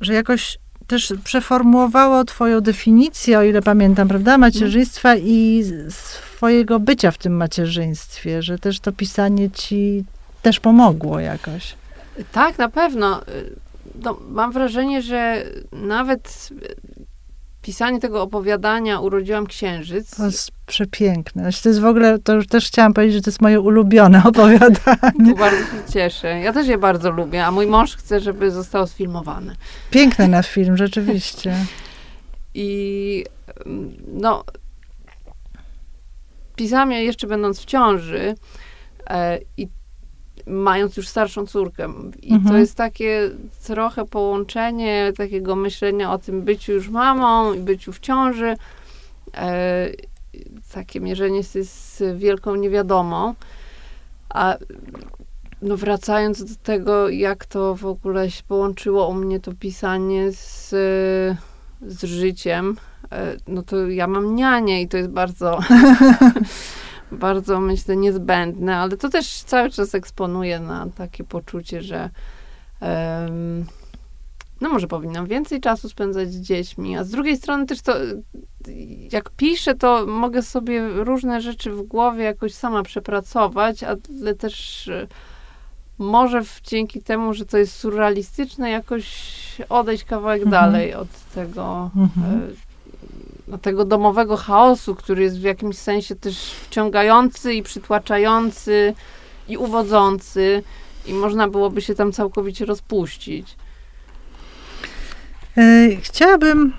że 0.00 0.14
jakoś 0.14 0.58
też 0.88 1.12
przeformułowało 1.24 2.24
twoją 2.24 2.60
definicję, 2.60 3.38
o 3.38 3.42
ile 3.42 3.62
pamiętam, 3.62 4.08
prawda, 4.08 4.38
macierzyństwa 4.38 5.16
i 5.16 5.64
swojego 5.90 6.80
bycia 6.80 7.10
w 7.10 7.18
tym 7.18 7.36
macierzyństwie, 7.36 8.42
że 8.42 8.58
też 8.58 8.80
to 8.80 8.92
pisanie 8.92 9.50
ci 9.50 10.04
też 10.42 10.60
pomogło 10.60 11.20
jakoś. 11.20 11.74
Tak, 12.32 12.58
na 12.58 12.68
pewno. 12.68 13.20
No, 14.02 14.18
mam 14.28 14.52
wrażenie, 14.52 15.02
że 15.02 15.44
nawet 15.72 16.48
pisanie 17.68 18.00
tego 18.00 18.22
opowiadania 18.22 19.00
Urodziłam 19.00 19.46
Księżyc. 19.46 20.16
To 20.16 20.26
jest 20.26 20.50
przepiękne. 20.66 21.42
Znaczy, 21.42 21.62
to 21.62 21.68
jest 21.68 21.80
w 21.80 21.84
ogóle, 21.84 22.18
to 22.18 22.34
już 22.34 22.46
też 22.46 22.66
chciałam 22.66 22.94
powiedzieć, 22.94 23.14
że 23.14 23.22
to 23.22 23.30
jest 23.30 23.42
moje 23.42 23.60
ulubione 23.60 24.22
opowiadanie. 24.30 25.32
To 25.32 25.38
bardzo 25.38 25.58
się 25.58 25.92
cieszę. 25.92 26.28
Ja 26.28 26.52
też 26.52 26.68
je 26.68 26.78
bardzo 26.78 27.10
lubię, 27.10 27.46
a 27.46 27.50
mój 27.50 27.66
mąż 27.66 27.96
chce, 27.96 28.20
żeby 28.20 28.50
zostało 28.50 28.86
sfilmowane. 28.86 29.56
Piękne 29.90 30.28
na 30.28 30.42
film, 30.42 30.76
rzeczywiście. 30.76 31.54
I 32.54 33.24
no, 34.12 34.44
pisałam 36.56 36.92
je 36.92 37.04
jeszcze 37.04 37.26
będąc 37.26 37.60
w 37.60 37.64
ciąży 37.64 38.34
e, 39.10 39.38
i 39.56 39.68
mając 40.48 40.96
już 40.96 41.08
starszą 41.08 41.46
córkę. 41.46 41.92
I 42.22 42.32
mhm. 42.32 42.54
to 42.54 42.58
jest 42.58 42.74
takie 42.74 43.30
trochę 43.64 44.04
połączenie 44.04 45.12
takiego 45.16 45.56
myślenia 45.56 46.12
o 46.12 46.18
tym 46.18 46.42
byciu 46.42 46.72
już 46.72 46.88
mamą 46.88 47.52
i 47.52 47.60
byciu 47.60 47.92
w 47.92 48.00
ciąży. 48.00 48.56
E, 49.34 49.88
takie 50.72 51.00
mierzenie 51.00 51.44
się 51.44 51.64
z 51.64 52.02
wielką 52.16 52.54
niewiadomą. 52.54 53.34
A 54.28 54.56
no 55.62 55.76
wracając 55.76 56.44
do 56.44 56.54
tego, 56.62 57.08
jak 57.08 57.46
to 57.46 57.74
w 57.74 57.86
ogóle 57.86 58.30
się 58.30 58.42
połączyło 58.48 59.08
u 59.08 59.14
mnie 59.14 59.40
to 59.40 59.52
pisanie 59.52 60.32
z, 60.32 60.68
z 61.82 62.04
życiem, 62.04 62.76
e, 63.12 63.36
no 63.48 63.62
to 63.62 63.88
ja 63.88 64.06
mam 64.06 64.34
nianie 64.34 64.82
i 64.82 64.88
to 64.88 64.96
jest 64.96 65.10
bardzo 65.10 65.58
bardzo, 67.12 67.60
myślę, 67.60 67.96
niezbędne, 67.96 68.76
ale 68.76 68.96
to 68.96 69.08
też 69.08 69.42
cały 69.42 69.70
czas 69.70 69.94
eksponuje 69.94 70.60
na 70.60 70.86
takie 70.96 71.24
poczucie, 71.24 71.82
że 71.82 72.10
um, 72.80 73.64
no 74.60 74.68
może 74.68 74.86
powinnam 74.86 75.26
więcej 75.26 75.60
czasu 75.60 75.88
spędzać 75.88 76.32
z 76.32 76.40
dziećmi, 76.40 76.96
a 76.96 77.04
z 77.04 77.10
drugiej 77.10 77.36
strony 77.36 77.66
też 77.66 77.80
to, 77.80 77.94
jak 79.12 79.30
piszę, 79.30 79.74
to 79.74 80.06
mogę 80.06 80.42
sobie 80.42 80.88
różne 80.88 81.40
rzeczy 81.40 81.70
w 81.70 81.82
głowie 81.82 82.24
jakoś 82.24 82.54
sama 82.54 82.82
przepracować, 82.82 83.84
ale 83.84 84.34
też 84.34 84.88
e, 84.88 85.06
może 85.98 86.44
w, 86.44 86.60
dzięki 86.62 87.02
temu, 87.02 87.34
że 87.34 87.46
to 87.46 87.58
jest 87.58 87.74
surrealistyczne, 87.74 88.70
jakoś 88.70 89.08
odejść 89.68 90.04
kawałek 90.04 90.42
mhm. 90.42 90.62
dalej 90.62 90.94
od 90.94 91.08
tego, 91.34 91.90
mhm. 91.96 92.54
Tego 93.62 93.84
domowego 93.84 94.36
chaosu, 94.36 94.94
który 94.94 95.22
jest 95.22 95.38
w 95.38 95.42
jakimś 95.42 95.76
sensie 95.76 96.16
też 96.16 96.50
wciągający 96.50 97.54
i 97.54 97.62
przytłaczający 97.62 98.94
i 99.48 99.56
uwodzący 99.56 100.62
i 101.06 101.12
można 101.14 101.48
byłoby 101.48 101.80
się 101.80 101.94
tam 101.94 102.12
całkowicie 102.12 102.64
rozpuścić. 102.64 103.56
E, 105.56 105.88
chciałabym 106.02 106.72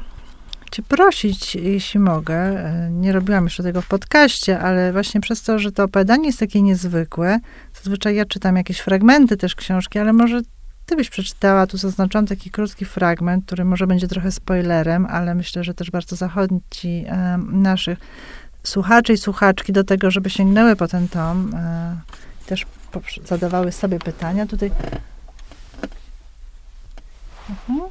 Cię 0.71 0.83
prosić, 0.83 1.55
jeśli 1.55 1.99
mogę, 1.99 2.35
e, 2.35 2.89
nie 2.91 3.11
robiłam 3.11 3.43
jeszcze 3.43 3.63
tego 3.63 3.81
w 3.81 3.87
podcaście, 3.87 4.59
ale 4.59 4.93
właśnie 4.93 5.21
przez 5.21 5.43
to, 5.43 5.59
że 5.59 5.71
to 5.71 5.83
opowiadanie 5.83 6.25
jest 6.27 6.39
takie 6.39 6.61
niezwykłe, 6.61 7.39
zazwyczaj 7.75 8.15
ja 8.15 8.25
czytam 8.25 8.55
jakieś 8.55 8.79
fragmenty 8.79 9.37
też 9.37 9.55
książki, 9.55 9.99
ale 9.99 10.13
może 10.13 10.41
ty 10.89 10.95
byś 10.95 11.09
przeczytała, 11.09 11.67
tu 11.67 11.77
zaznaczam 11.77 12.25
taki 12.25 12.51
krótki 12.51 12.85
fragment, 12.85 13.45
który 13.45 13.65
może 13.65 13.87
będzie 13.87 14.07
trochę 14.07 14.31
spoilerem, 14.31 15.05
ale 15.05 15.35
myślę, 15.35 15.63
że 15.63 15.73
też 15.73 15.91
bardzo 15.91 16.15
zachęci 16.15 17.05
e, 17.07 17.37
naszych 17.51 17.99
słuchaczy 18.63 19.13
i 19.13 19.17
słuchaczki 19.17 19.73
do 19.73 19.83
tego, 19.83 20.11
żeby 20.11 20.29
sięgnęły 20.29 20.75
po 20.75 20.87
ten 20.87 21.07
tom. 21.07 21.53
E, 21.55 21.95
też 22.45 22.65
zadawały 23.25 23.71
sobie 23.71 23.99
pytania. 23.99 24.45
Tutaj 24.45 24.71
mhm. 27.49 27.89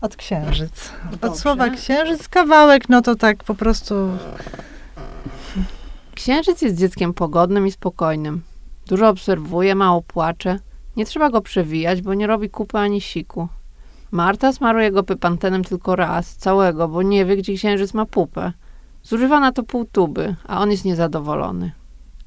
od 0.00 0.16
księżyc. 0.16 0.90
Dobrze. 1.10 1.28
Od 1.28 1.38
słowa 1.38 1.70
księżyc, 1.70 2.28
kawałek, 2.28 2.88
no 2.88 3.02
to 3.02 3.14
tak 3.14 3.44
po 3.44 3.54
prostu... 3.54 4.18
Księżyc 6.14 6.62
jest 6.62 6.76
dzieckiem 6.76 7.14
pogodnym 7.14 7.66
i 7.66 7.72
spokojnym. 7.72 8.42
Dużo 8.86 9.08
obserwuje, 9.08 9.74
mało 9.74 10.02
płacze. 10.02 10.58
Nie 10.96 11.06
trzeba 11.06 11.30
go 11.30 11.40
przewijać, 11.40 12.02
bo 12.02 12.14
nie 12.14 12.26
robi 12.26 12.50
kupy 12.50 12.78
ani 12.78 13.00
siku. 13.00 13.48
Marta 14.10 14.52
smaruje 14.52 14.90
go 14.90 15.02
pypantenem 15.02 15.64
tylko 15.64 15.96
raz, 15.96 16.36
całego, 16.36 16.88
bo 16.88 17.02
nie 17.02 17.24
wie, 17.24 17.36
gdzie 17.36 17.54
księżyc 17.54 17.94
ma 17.94 18.06
pupę. 18.06 18.52
Zużywa 19.02 19.40
na 19.40 19.52
to 19.52 19.62
pół 19.62 19.84
tuby, 19.84 20.36
a 20.46 20.60
on 20.60 20.70
jest 20.70 20.84
niezadowolony. 20.84 21.72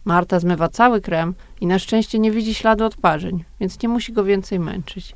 Marta 0.05 0.39
zmywa 0.39 0.67
cały 0.67 1.01
krem 1.01 1.33
i 1.61 1.67
na 1.67 1.79
szczęście 1.79 2.19
nie 2.19 2.31
widzi 2.31 2.53
śladu 2.53 2.85
odparzeń, 2.85 3.43
więc 3.59 3.81
nie 3.83 3.89
musi 3.89 4.13
go 4.13 4.23
więcej 4.23 4.59
męczyć. 4.59 5.15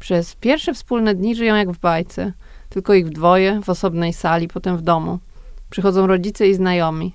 Przez 0.00 0.34
pierwsze 0.34 0.74
wspólne 0.74 1.14
dni 1.14 1.34
żyją 1.34 1.54
jak 1.54 1.70
w 1.70 1.78
bajce, 1.78 2.32
tylko 2.68 2.94
ich 2.94 3.06
w 3.06 3.10
dwoje, 3.10 3.60
w 3.60 3.68
osobnej 3.68 4.12
sali, 4.12 4.48
potem 4.48 4.76
w 4.76 4.82
domu. 4.82 5.18
Przychodzą 5.70 6.06
rodzice 6.06 6.48
i 6.48 6.54
znajomi. 6.54 7.12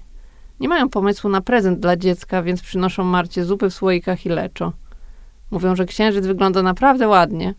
Nie 0.59 0.69
mają 0.69 0.89
pomysłu 0.89 1.29
na 1.29 1.41
prezent 1.41 1.79
dla 1.79 1.97
dziecka, 1.97 2.43
więc 2.43 2.61
przynoszą 2.61 3.03
Marcie 3.03 3.45
zupy 3.45 3.69
w 3.69 3.73
słoikach 3.73 4.25
i 4.25 4.29
leczo. 4.29 4.73
Mówią, 5.51 5.75
że 5.75 5.85
księżyc 5.85 6.25
wygląda 6.25 6.61
naprawdę 6.61 7.07
ładnie, 7.07 7.53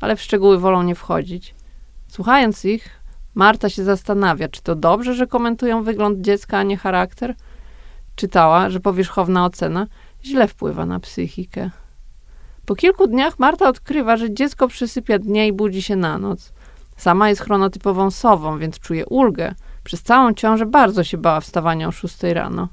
ale 0.00 0.16
w 0.16 0.22
szczegóły 0.22 0.58
wolą 0.58 0.82
nie 0.82 0.94
wchodzić. 0.94 1.54
Słuchając 2.08 2.64
ich, 2.64 2.90
Marta 3.34 3.68
się 3.68 3.84
zastanawia, 3.84 4.48
czy 4.48 4.62
to 4.62 4.74
dobrze, 4.74 5.14
że 5.14 5.26
komentują 5.26 5.82
wygląd 5.82 6.20
dziecka, 6.20 6.58
a 6.58 6.62
nie 6.62 6.76
charakter? 6.76 7.34
Czytała, 8.16 8.70
że 8.70 8.80
powierzchowna 8.80 9.44
ocena 9.44 9.86
źle 10.24 10.48
wpływa 10.48 10.86
na 10.86 11.00
psychikę. 11.00 11.70
Po 12.66 12.74
kilku 12.74 13.06
dniach 13.06 13.38
Marta 13.38 13.68
odkrywa, 13.68 14.16
że 14.16 14.34
dziecko 14.34 14.68
przysypia 14.68 15.18
dnie 15.18 15.48
i 15.48 15.52
budzi 15.52 15.82
się 15.82 15.96
na 15.96 16.18
noc. 16.18 16.52
Sama 16.96 17.28
jest 17.28 17.40
chronotypową 17.40 18.10
sową, 18.10 18.58
więc 18.58 18.78
czuje 18.78 19.06
ulgę. 19.06 19.54
Przez 19.84 20.02
całą 20.02 20.34
ciążę 20.34 20.66
bardzo 20.66 21.04
się 21.04 21.18
bała 21.18 21.40
wstawania 21.40 21.88
o 21.88 21.92
szóstej 21.92 22.34
rano. 22.34 22.68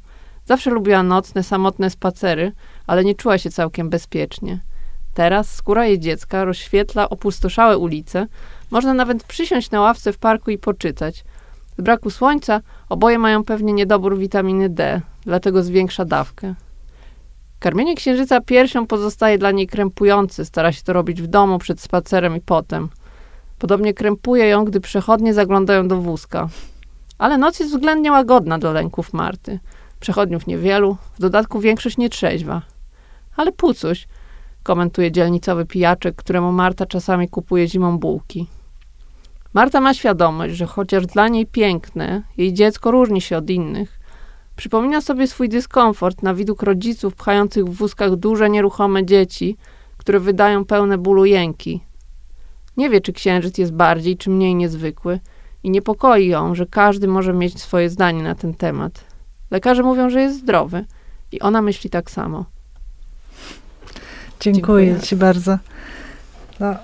Zawsze 0.46 0.70
lubiła 0.70 1.04
nocne, 1.04 1.44
samotne 1.44 1.90
spacery, 1.90 2.52
ale 2.88 3.04
nie 3.04 3.16
czuła 3.16 3.38
się 3.38 3.50
całkiem 3.50 3.90
bezpiecznie. 3.90 4.60
Teraz 5.14 5.56
skóra 5.56 5.86
jej 5.86 6.00
dziecka 6.00 6.46
rozświetla 6.46 7.10
opustoszałe 7.10 7.78
ulice. 7.78 8.28
Można 8.72 8.94
nawet 8.94 9.24
przysiąść 9.24 9.72
na 9.72 9.82
ławce 9.82 10.14
w 10.14 10.18
parku 10.18 10.52
i 10.52 10.58
poczytać. 10.58 11.24
Z 11.78 11.82
braku 11.82 12.10
słońca 12.10 12.62
oboje 12.90 13.20
mają 13.20 13.44
pewnie 13.44 13.74
niedobór 13.74 14.18
witaminy 14.18 14.70
D, 14.70 15.02
dlatego 15.24 15.64
zwiększa 15.64 16.06
dawkę. 16.06 16.56
Karmienie 17.60 17.96
księżyca 17.96 18.42
piersią 18.42 18.88
pozostaje 18.88 19.38
dla 19.38 19.52
niej 19.52 19.68
krępujące. 19.68 20.46
Stara 20.46 20.72
się 20.72 20.84
to 20.84 20.94
robić 20.94 21.22
w 21.22 21.28
domu, 21.28 21.60
przed 21.60 21.82
spacerem 21.82 22.36
i 22.36 22.42
potem. 22.42 22.90
Podobnie 23.60 23.94
krępuje 23.94 24.48
ją, 24.48 24.66
gdy 24.66 24.82
przechodnie 24.82 25.34
zaglądają 25.34 25.88
do 25.88 25.98
wózka. 25.98 26.50
Ale 27.18 27.38
noc 27.38 27.60
jest 27.60 27.72
względnie 27.72 28.12
łagodna 28.12 28.60
dla 28.60 28.72
lęków 28.72 29.14
Marty. 29.14 29.60
Przechodniów 30.02 30.48
niewielu, 30.48 30.98
w 31.16 31.22
dodatku 31.22 31.60
większość 31.60 31.98
nietrzeźwa. 31.98 32.62
Ale 33.38 33.52
pucuś, 33.52 34.08
komentuje 34.64 35.12
dzielnicowy 35.12 35.66
pijaczek, 35.66 36.16
któremu 36.16 36.52
Marta 36.52 36.86
czasami 36.86 37.30
kupuje 37.30 37.68
zimą 37.68 37.98
bułki. 38.00 38.48
Marta 39.54 39.82
ma 39.82 39.94
świadomość, 39.94 40.56
że 40.56 40.66
chociaż 40.66 41.06
dla 41.06 41.28
niej 41.28 41.46
piękne, 41.46 42.24
jej 42.38 42.54
dziecko 42.54 42.92
różni 42.92 43.22
się 43.22 43.38
od 43.38 43.50
innych. 43.50 44.00
Przypomina 44.56 45.02
sobie 45.02 45.28
swój 45.28 45.50
dyskomfort 45.50 46.24
na 46.24 46.34
widok 46.34 46.64
rodziców 46.64 47.16
pchających 47.16 47.66
w 47.66 47.74
wózkach 47.74 48.16
duże, 48.16 48.50
nieruchome 48.50 49.06
dzieci, 49.06 49.58
które 49.98 50.20
wydają 50.20 50.66
pełne 50.66 50.98
bólu 50.98 51.26
jęki. 51.26 51.82
Nie 52.78 52.90
wie, 52.90 53.02
czy 53.02 53.14
księżyc 53.14 53.58
jest 53.58 53.74
bardziej 53.74 54.18
czy 54.18 54.30
mniej 54.30 54.56
niezwykły 54.56 55.20
i 55.64 55.70
niepokoi 55.70 56.28
ją, 56.28 56.56
że 56.56 56.66
każdy 56.66 57.08
może 57.08 57.34
mieć 57.34 57.62
swoje 57.62 57.90
zdanie 57.90 58.24
na 58.24 58.36
ten 58.36 58.54
temat. 58.54 59.11
Lekarze 59.52 59.84
mówią, 59.84 60.10
że 60.10 60.22
jest 60.22 60.40
zdrowy 60.40 60.86
i 61.32 61.40
ona 61.40 61.62
myśli 61.62 61.90
tak 61.90 62.12
samo. 62.12 62.46
Dziękuję, 64.40 64.86
Dziękuję. 64.86 65.08
Ci 65.08 65.16
bardzo. 65.16 65.58
No, 66.60 66.72
y, 66.74 66.78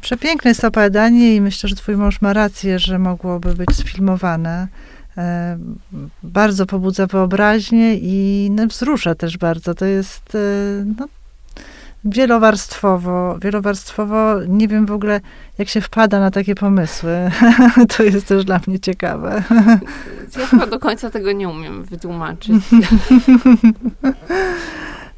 przepiękne 0.00 0.50
jest 0.50 0.60
to 0.60 0.68
opowiadanie 0.68 1.36
i 1.36 1.40
myślę, 1.40 1.68
że 1.68 1.76
twój 1.76 1.96
mąż 1.96 2.20
ma 2.20 2.32
rację, 2.32 2.78
że 2.78 2.98
mogłoby 2.98 3.54
być 3.54 3.70
sfilmowane. 3.76 4.68
Y, 5.18 5.20
bardzo 6.22 6.66
pobudza 6.66 7.06
wyobraźnię 7.06 7.94
i 7.94 8.48
no, 8.50 8.66
wzrusza 8.66 9.14
też 9.14 9.38
bardzo. 9.38 9.74
To 9.74 9.84
jest 9.84 10.34
y, 10.34 10.84
no, 10.98 11.08
wielowarstwowo, 12.04 13.38
wielowarstwowo. 13.38 14.40
Nie 14.48 14.68
wiem 14.68 14.86
w 14.86 14.92
ogóle, 14.92 15.20
jak 15.58 15.68
się 15.68 15.80
wpada 15.80 16.20
na 16.20 16.30
takie 16.30 16.54
pomysły. 16.54 17.30
to 17.96 18.02
jest 18.02 18.26
też 18.26 18.44
dla 18.44 18.60
mnie 18.66 18.80
ciekawe. 18.80 19.42
Ja 20.38 20.46
chyba 20.46 20.66
do 20.66 20.78
końca 20.78 21.10
tego 21.10 21.32
nie 21.32 21.48
umiem 21.48 21.84
wytłumaczyć. 21.84 22.54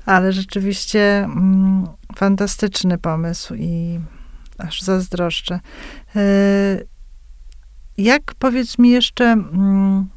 Ale 0.06 0.32
rzeczywiście 0.32 1.24
mm, 1.24 1.86
fantastyczny 2.16 2.98
pomysł 2.98 3.54
i 3.54 4.00
aż 4.58 4.82
zazdroszczę. 4.82 5.60
E, 6.16 6.20
jak 7.98 8.22
powiedz 8.38 8.78
mi 8.78 8.90
jeszcze, 8.90 9.24
mm, 9.24 10.08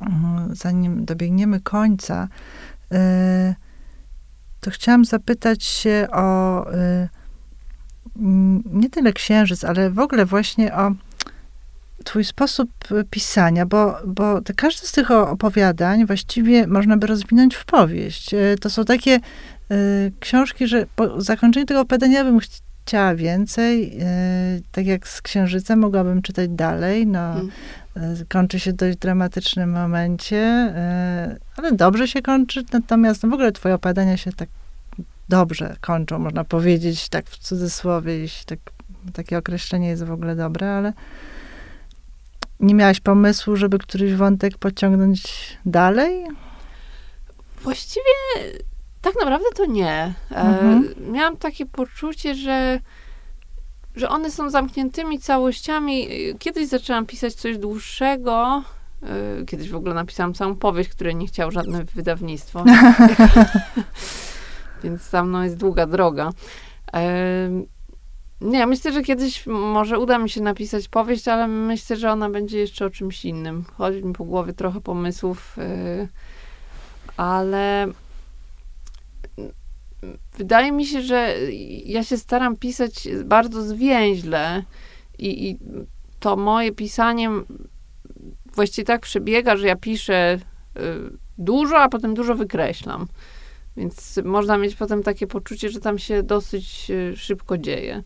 mm, 0.00 0.54
zanim 0.54 1.04
dobiegniemy 1.04 1.60
końca, 1.60 2.28
e, 2.92 3.54
to 4.62 4.70
chciałam 4.70 5.04
zapytać 5.04 5.64
się 5.64 6.06
o 6.12 6.66
e, 6.72 7.08
nie 8.72 8.90
tyle 8.90 9.12
księżyc, 9.12 9.64
ale 9.64 9.90
w 9.90 9.98
ogóle 9.98 10.26
właśnie 10.26 10.74
o 10.74 10.92
twój 12.04 12.24
sposób 12.24 12.70
pisania, 13.10 13.66
bo, 13.66 13.96
bo 14.06 14.40
te, 14.40 14.54
każde 14.54 14.86
z 14.86 14.92
tych 14.92 15.10
opowiadań 15.10 16.06
właściwie 16.06 16.66
można 16.66 16.96
by 16.96 17.06
rozwinąć 17.06 17.54
w 17.54 17.64
powieść. 17.64 18.30
To 18.60 18.70
są 18.70 18.84
takie 18.84 19.20
y, 19.72 20.12
książki, 20.20 20.66
że 20.66 20.86
po 20.96 21.20
zakończeniu 21.20 21.66
tego 21.66 21.80
opowiadania 21.80 22.24
bym 22.24 22.38
chciała 22.84 23.14
więcej. 23.14 24.00
Y, 24.56 24.62
tak 24.72 24.86
jak 24.86 25.08
z 25.08 25.22
Księżycem 25.22 25.78
mogłabym 25.78 26.22
czytać 26.22 26.48
dalej. 26.48 27.06
No, 27.06 27.32
mm. 27.32 27.46
y, 27.46 27.50
kończy 28.28 28.60
się 28.60 28.72
w 28.72 28.76
dość 28.76 28.98
dramatycznym 28.98 29.70
momencie, 29.70 30.74
y, 31.34 31.40
ale 31.56 31.72
dobrze 31.72 32.08
się 32.08 32.22
kończy. 32.22 32.64
Natomiast 32.72 33.22
no, 33.22 33.28
w 33.28 33.32
ogóle 33.32 33.52
twoje 33.52 33.74
opowiadania 33.74 34.16
się 34.16 34.32
tak 34.32 34.48
dobrze 35.28 35.76
kończą, 35.80 36.18
można 36.18 36.44
powiedzieć, 36.44 37.08
tak 37.08 37.26
w 37.30 37.38
cudzysłowie, 37.38 38.18
jeśli 38.18 38.46
tak, 38.46 38.58
takie 39.12 39.38
określenie 39.38 39.88
jest 39.88 40.04
w 40.04 40.12
ogóle 40.12 40.36
dobre, 40.36 40.72
ale 40.72 40.92
nie 42.60 42.74
miałaś 42.74 43.00
pomysłu, 43.00 43.56
żeby 43.56 43.78
któryś 43.78 44.14
wątek 44.14 44.58
pociągnąć 44.58 45.22
dalej? 45.66 46.26
Właściwie 47.62 48.04
tak 49.02 49.14
naprawdę 49.20 49.46
to 49.56 49.66
nie. 49.66 50.14
E, 50.30 50.36
mhm. 50.36 50.94
miałam 51.12 51.36
takie 51.36 51.66
poczucie, 51.66 52.34
że, 52.34 52.80
że 53.96 54.08
one 54.08 54.30
są 54.30 54.50
zamkniętymi 54.50 55.18
całościami. 55.18 56.08
Kiedyś 56.38 56.68
zaczęłam 56.68 57.06
pisać 57.06 57.34
coś 57.34 57.58
dłuższego. 57.58 58.62
E, 59.02 59.44
kiedyś 59.44 59.70
w 59.70 59.76
ogóle 59.76 59.94
napisałam 59.94 60.34
całą 60.34 60.56
powieść, 60.56 60.90
której 60.90 61.16
nie 61.16 61.26
chciał 61.26 61.50
żadne 61.50 61.84
wydawnictwo. 61.84 62.64
Więc 64.84 65.02
za 65.10 65.24
mną 65.24 65.42
jest 65.42 65.56
długa 65.56 65.86
droga. 65.86 66.30
E, 66.94 67.50
nie, 68.40 68.66
myślę, 68.66 68.92
że 68.92 69.02
kiedyś 69.02 69.46
może 69.46 69.98
uda 69.98 70.18
mi 70.18 70.30
się 70.30 70.40
napisać 70.40 70.88
powieść, 70.88 71.28
ale 71.28 71.48
myślę, 71.48 71.96
że 71.96 72.12
ona 72.12 72.30
będzie 72.30 72.58
jeszcze 72.58 72.86
o 72.86 72.90
czymś 72.90 73.24
innym. 73.24 73.64
Chodzi 73.76 74.04
mi 74.04 74.12
po 74.12 74.24
głowie 74.24 74.52
trochę 74.52 74.80
pomysłów, 74.80 75.56
ale 77.16 77.86
wydaje 80.38 80.72
mi 80.72 80.86
się, 80.86 81.02
że 81.02 81.34
ja 81.84 82.04
się 82.04 82.16
staram 82.16 82.56
pisać 82.56 83.08
bardzo 83.24 83.62
zwięźle 83.62 84.62
i, 85.18 85.48
i 85.48 85.58
to 86.20 86.36
moje 86.36 86.72
pisanie 86.72 87.30
właściwie 88.54 88.86
tak 88.86 89.00
przebiega, 89.00 89.56
że 89.56 89.66
ja 89.66 89.76
piszę 89.76 90.38
y, 90.76 90.80
dużo, 91.38 91.78
a 91.78 91.88
potem 91.88 92.14
dużo 92.14 92.34
wykreślam. 92.34 93.06
Więc 93.76 94.20
można 94.24 94.58
mieć 94.58 94.74
potem 94.74 95.02
takie 95.02 95.26
poczucie, 95.26 95.70
że 95.70 95.80
tam 95.80 95.98
się 95.98 96.22
dosyć 96.22 96.90
y, 96.90 97.16
szybko 97.16 97.58
dzieje. 97.58 98.02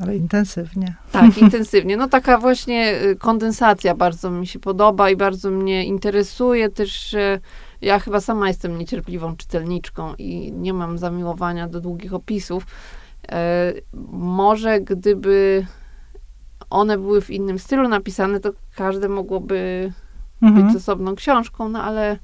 Ale 0.00 0.16
intensywnie. 0.16 0.94
Tak, 1.12 1.38
intensywnie. 1.46 1.96
No 1.96 2.08
taka 2.08 2.38
właśnie 2.38 3.02
y, 3.02 3.16
kondensacja 3.16 3.94
bardzo 3.94 4.30
mi 4.30 4.46
się 4.46 4.58
podoba 4.58 5.10
i 5.10 5.16
bardzo 5.16 5.50
mnie 5.50 5.84
interesuje 5.84 6.68
też 6.68 7.16
ja 7.82 7.98
chyba 7.98 8.20
sama 8.20 8.48
jestem 8.48 8.78
niecierpliwą 8.78 9.36
czytelniczką 9.36 10.14
i 10.18 10.52
nie 10.52 10.72
mam 10.72 10.98
zamiłowania 10.98 11.68
do 11.68 11.80
długich 11.80 12.14
opisów. 12.14 12.66
E, 13.32 13.72
może 14.12 14.80
gdyby 14.80 15.66
one 16.70 16.98
były 16.98 17.20
w 17.20 17.30
innym 17.30 17.58
stylu 17.58 17.88
napisane, 17.88 18.40
to 18.40 18.50
każde 18.76 19.08
mogłoby 19.08 19.92
mhm. 20.42 20.66
być 20.66 20.76
osobną 20.76 21.14
książką, 21.14 21.68
no 21.68 21.82
ale 21.82 22.18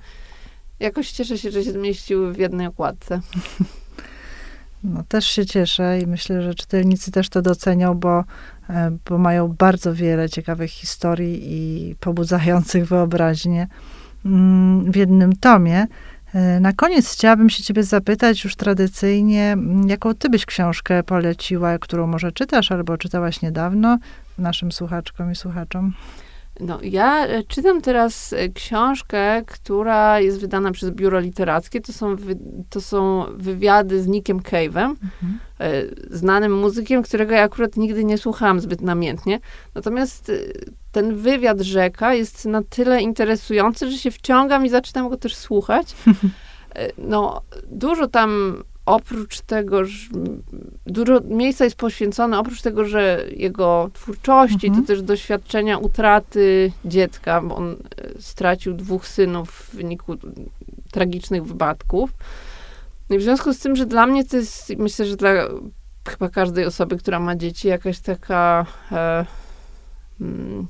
jakoś 0.81 1.11
cieszę 1.11 1.39
się, 1.39 1.51
że 1.51 1.65
się 1.65 1.73
zmieściły 1.73 2.33
w 2.33 2.39
jednej 2.39 2.67
okładce. 2.67 3.21
No, 4.85 5.03
też 5.09 5.27
się 5.27 5.47
cieszę 5.47 6.01
i 6.01 6.07
myślę, 6.07 6.43
że 6.43 6.55
czytelnicy 6.55 7.11
też 7.11 7.29
to 7.29 7.43
docenią, 7.43 7.95
bo, 7.95 8.25
e, 8.71 8.97
bo 9.09 9.19
mają 9.19 9.49
bardzo 9.49 9.95
wiele 9.95 10.29
ciekawych 10.29 10.71
historii 10.71 11.41
i 11.45 11.95
pobudzających 12.01 12.87
wyobraźnię. 12.89 13.67
Mm, 14.25 14.93
w 14.93 14.97
jednym 14.97 15.37
tomie. 15.37 15.87
E, 16.35 16.61
na 16.61 16.73
koniec 16.73 17.13
chciałabym 17.13 17.51
się 17.51 17.63
ciebie 17.63 17.83
zapytać 17.83 18.45
już 18.45 18.57
tradycyjnie, 18.57 19.53
mm, 19.53 19.89
jaką 19.89 20.15
ty 20.15 20.29
byś 20.29 20.47
książkę 20.47 21.03
poleciła, 21.03 21.79
którą 21.79 22.07
może 22.07 22.33
czytasz 22.33 22.73
albo 22.73 22.99
czytałaś 22.99 23.43
niedawno 23.43 23.99
naszym 24.39 24.73
słuchaczkom 24.73 25.33
i 25.33 25.37
słuchaczom? 25.37 25.93
No, 26.61 26.79
ja 26.83 27.27
e, 27.27 27.43
czytam 27.43 27.83
teraz 27.83 28.33
e, 28.33 28.49
książkę, 28.49 29.43
która 29.47 30.21
jest 30.21 30.41
wydana 30.41 30.73
przez 30.73 30.91
biuro 30.91 31.21
literackie. 31.21 31.81
To 31.81 31.93
są, 31.93 32.17
wy, 32.17 32.39
to 32.71 32.81
są 32.81 33.25
wywiady 33.37 34.03
z 34.03 34.07
Nickiem 34.07 34.41
Cave'em, 34.41 34.95
mhm. 35.03 35.39
znanym 36.11 36.59
muzykiem, 36.59 37.03
którego 37.03 37.35
ja 37.35 37.43
akurat 37.43 37.77
nigdy 37.77 38.05
nie 38.05 38.19
słuchałam 38.19 38.61
zbyt 38.61 38.81
namiętnie. 38.81 39.41
Natomiast 39.75 40.33
ten 40.93 41.17
wywiad 41.17 41.61
rzeka 41.61 42.15
jest 42.15 42.45
na 42.45 42.63
tyle 42.63 43.03
interesujący, 43.03 43.91
że 43.91 43.99
się 43.99 44.11
wciągam 44.11 44.67
i 44.67 44.69
zaczynam 44.69 45.09
go 45.09 45.17
też 45.17 45.37
słuchać. 45.37 45.95
No, 46.99 47.41
dużo 47.71 48.09
tam 48.09 48.63
oprócz 48.87 49.41
tego, 49.41 49.85
że 49.85 50.09
dużo 50.87 51.21
miejsca 51.21 51.65
jest 51.65 51.77
poświęcone, 51.77 52.39
oprócz 52.39 52.63
tego, 52.63 52.85
że 52.85 53.25
jego 53.31 53.91
twórczości, 53.93 54.67
mhm. 54.67 54.75
to 54.75 54.89
też 54.89 55.03
doświadczenia 55.03 55.79
utraty 55.79 56.73
dziecka, 56.85 57.41
bo 57.41 57.57
on 57.57 57.73
e, 57.73 58.23
stracił 58.23 58.75
dwóch 58.75 59.09
synów 59.09 59.51
w 59.51 59.77
wyniku 59.77 60.17
tragicznych 60.93 61.45
wypadków. 61.45 62.11
No 63.11 63.17
i 63.17 63.19
w 63.19 63.23
związku 63.23 63.53
z 63.53 63.59
tym, 63.59 63.77
że 63.77 63.87
dla 63.87 64.07
mnie 64.07 64.25
to 64.25 64.37
jest, 64.37 64.73
myślę, 64.79 65.07
że 65.07 65.17
dla 65.17 65.31
chyba 66.09 66.29
każdej 66.29 66.65
osoby, 66.65 66.99
która 66.99 67.21
ma 67.21 67.37
dzieci, 67.37 67.69
jakaś 67.69 67.99
taka 67.99 68.67
e, 68.93 69.27
mm, 70.21 70.67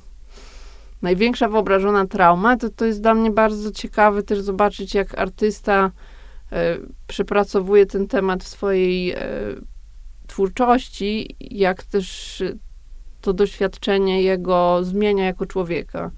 największa 1.02 1.48
wyobrażona 1.48 2.06
trauma, 2.06 2.56
to 2.56 2.70
to 2.70 2.84
jest 2.84 3.02
dla 3.02 3.14
mnie 3.14 3.30
bardzo 3.30 3.72
ciekawe 3.72 4.22
też 4.22 4.40
zobaczyć, 4.40 4.94
jak 4.94 5.18
artysta 5.18 5.90
przepracowuje 7.06 7.86
ten 7.86 8.08
temat 8.08 8.44
w 8.44 8.48
swojej 8.48 9.10
e, 9.10 9.18
twórczości, 10.26 11.36
jak 11.40 11.82
też 11.82 12.42
to 13.20 13.32
doświadczenie 13.32 14.22
jego 14.22 14.84
zmienia 14.84 15.24
jako 15.24 15.46
człowieka. 15.46 16.10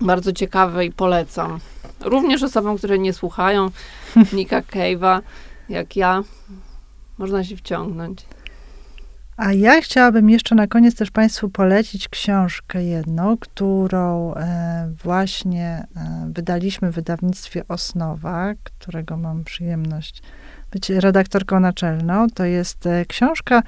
Bardzo 0.00 0.32
ciekawe 0.32 0.84
i 0.86 0.92
polecam. 0.92 1.60
Również 2.00 2.42
osobom, 2.42 2.78
które 2.78 2.98
nie 2.98 3.12
słuchają 3.12 3.70
Nika 4.32 4.60
Cave'a, 4.60 5.20
jak 5.68 5.96
ja, 5.96 6.22
można 7.18 7.44
się 7.44 7.56
wciągnąć. 7.56 8.24
A 9.36 9.52
ja 9.52 9.80
chciałabym 9.80 10.30
jeszcze 10.30 10.54
na 10.54 10.66
koniec 10.66 10.94
też 10.94 11.10
Państwu 11.10 11.48
polecić 11.48 12.08
książkę 12.08 12.84
jedną, 12.84 13.36
którą 13.36 14.34
e, 14.34 14.88
właśnie 15.04 15.86
e, 15.96 16.28
wydaliśmy 16.32 16.92
w 16.92 16.94
wydawnictwie 16.94 17.68
Osnowa, 17.68 18.52
którego 18.64 19.16
mam 19.16 19.44
przyjemność 19.44 20.22
być 20.70 20.90
redaktorką 20.90 21.60
naczelną. 21.60 22.26
To 22.30 22.44
jest 22.44 22.86
e, 22.86 23.04
książka 23.06 23.62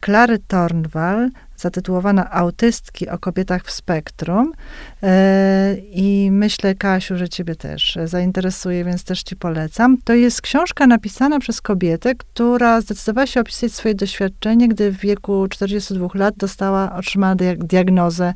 Klary 0.00 0.38
Tornwal 0.38 1.30
zatytułowana 1.60 2.30
Autystki 2.30 3.08
o 3.08 3.18
kobietach 3.18 3.64
w 3.64 3.70
spektrum. 3.70 4.52
E, 5.02 5.76
I 5.92 6.28
myślę, 6.32 6.74
Kasiu, 6.74 7.16
że 7.16 7.28
ciebie 7.28 7.54
też 7.54 7.98
zainteresuje, 8.04 8.84
więc 8.84 9.04
też 9.04 9.22
ci 9.22 9.36
polecam. 9.36 9.96
To 10.04 10.14
jest 10.14 10.42
książka 10.42 10.86
napisana 10.86 11.38
przez 11.38 11.60
kobietę, 11.60 12.14
która 12.14 12.80
zdecydowała 12.80 13.26
się 13.26 13.40
opisać 13.40 13.72
swoje 13.72 13.94
doświadczenie, 13.94 14.68
gdy 14.68 14.90
w 14.90 14.96
wieku 14.96 15.48
42 15.48 16.08
lat 16.14 16.36
dostała, 16.36 16.96
otrzymała 16.96 17.34
diagnozę 17.58 18.34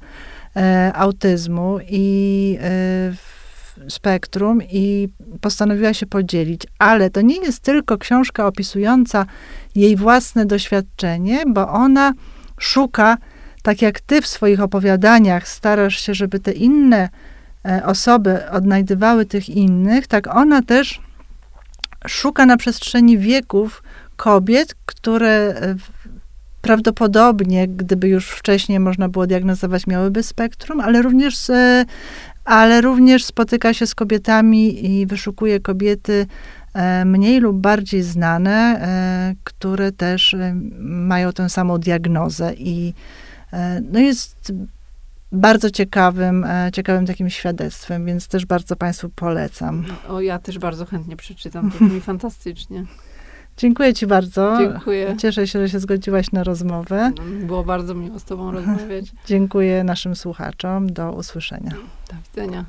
e, 0.57 0.93
autyzmu 0.95 1.79
i 1.89 2.59
e, 2.61 3.34
spektrum 3.89 4.63
i 4.63 5.09
postanowiła 5.41 5.95
się 5.95 6.07
podzielić. 6.07 6.63
Ale 6.79 7.11
to 7.11 7.21
nie 7.21 7.37
jest 7.37 7.61
tylko 7.61 7.99
książka 7.99 8.47
opisująca 8.47 9.27
jej 9.75 9.97
własne 9.97 10.47
doświadczenie, 10.47 11.43
bo 11.47 11.69
ona 11.69 12.13
szuka, 12.59 13.17
tak 13.63 13.83
jak 13.83 14.01
ty 14.01 14.23
w 14.23 14.27
swoich 14.27 14.61
opowiadaniach 14.61 15.49
starasz 15.49 16.01
się, 16.01 16.15
żeby 16.15 16.41
te 16.41 16.53
inne 16.53 17.09
e, 17.65 17.87
osoby 17.87 18.51
odnajdywały 18.51 19.27
tych 19.27 19.49
innych, 19.49 20.07
tak 20.07 20.37
ona 20.37 20.63
też 20.63 21.01
szuka 22.07 22.47
na 22.47 22.57
przestrzeni 22.57 23.19
wieków 23.19 23.83
kobiet, 24.17 24.75
które 24.87 25.31
e, 25.31 25.75
prawdopodobnie, 26.65 27.69
gdyby 27.69 28.09
już 28.09 28.31
wcześniej 28.31 28.81
można 28.81 29.09
było 29.09 29.27
diagnozować, 29.27 29.87
miałyby 29.87 30.23
spektrum, 30.23 30.81
ale 30.81 31.03
również, 31.03 31.37
z, 31.37 31.53
ale 32.45 32.81
również 32.81 33.25
spotyka 33.25 33.75
się 33.75 33.87
z 33.87 33.95
kobietami 33.95 34.87
i 34.91 35.07
wyszukuje 35.07 35.61
kobiety 35.61 36.27
e, 36.75 37.05
mniej 37.05 37.41
lub 37.41 37.57
bardziej 37.57 38.03
znane, 38.03 38.53
e, 38.53 39.35
które 39.45 39.93
też 39.93 40.35
e, 40.35 40.55
mają 40.81 41.33
tę 41.33 41.49
samą 41.49 41.79
diagnozę 41.79 42.55
i 42.55 42.95
no 43.93 44.01
jest 44.01 44.53
bardzo 45.33 45.71
ciekawym, 45.71 46.47
ciekawym 46.73 47.07
takim 47.07 47.31
świadectwem, 47.31 48.07
więc 48.07 48.29
też 48.29 48.47
bardzo 48.47 48.77
Państwu 48.77 49.09
polecam. 49.09 49.85
O, 50.09 50.21
ja 50.21 50.39
też 50.39 50.59
bardzo 50.59 50.87
chętnie 50.87 51.17
przeczytam, 51.17 51.71
to 51.71 51.85
brzmi 51.85 52.01
fantastycznie. 52.11 52.85
Dziękuję 53.57 53.95
Ci 53.95 54.07
bardzo. 54.07 54.57
Dziękuję. 54.59 55.17
Cieszę 55.19 55.47
się, 55.47 55.59
że 55.59 55.69
się 55.69 55.81
zgodziłaś 55.81 56.33
na 56.33 56.45
rozmowę. 56.45 57.13
No, 57.17 57.47
było 57.47 57.65
bardzo 57.65 57.95
miło 57.95 58.19
z 58.19 58.25
Tobą 58.25 58.51
rozmawiać. 58.53 59.05
Dziękuję 59.27 59.85
naszym 59.85 60.17
słuchaczom. 60.17 60.93
Do 60.93 61.13
usłyszenia. 61.13 61.71
Do 62.11 62.17
widzenia. 62.31 62.65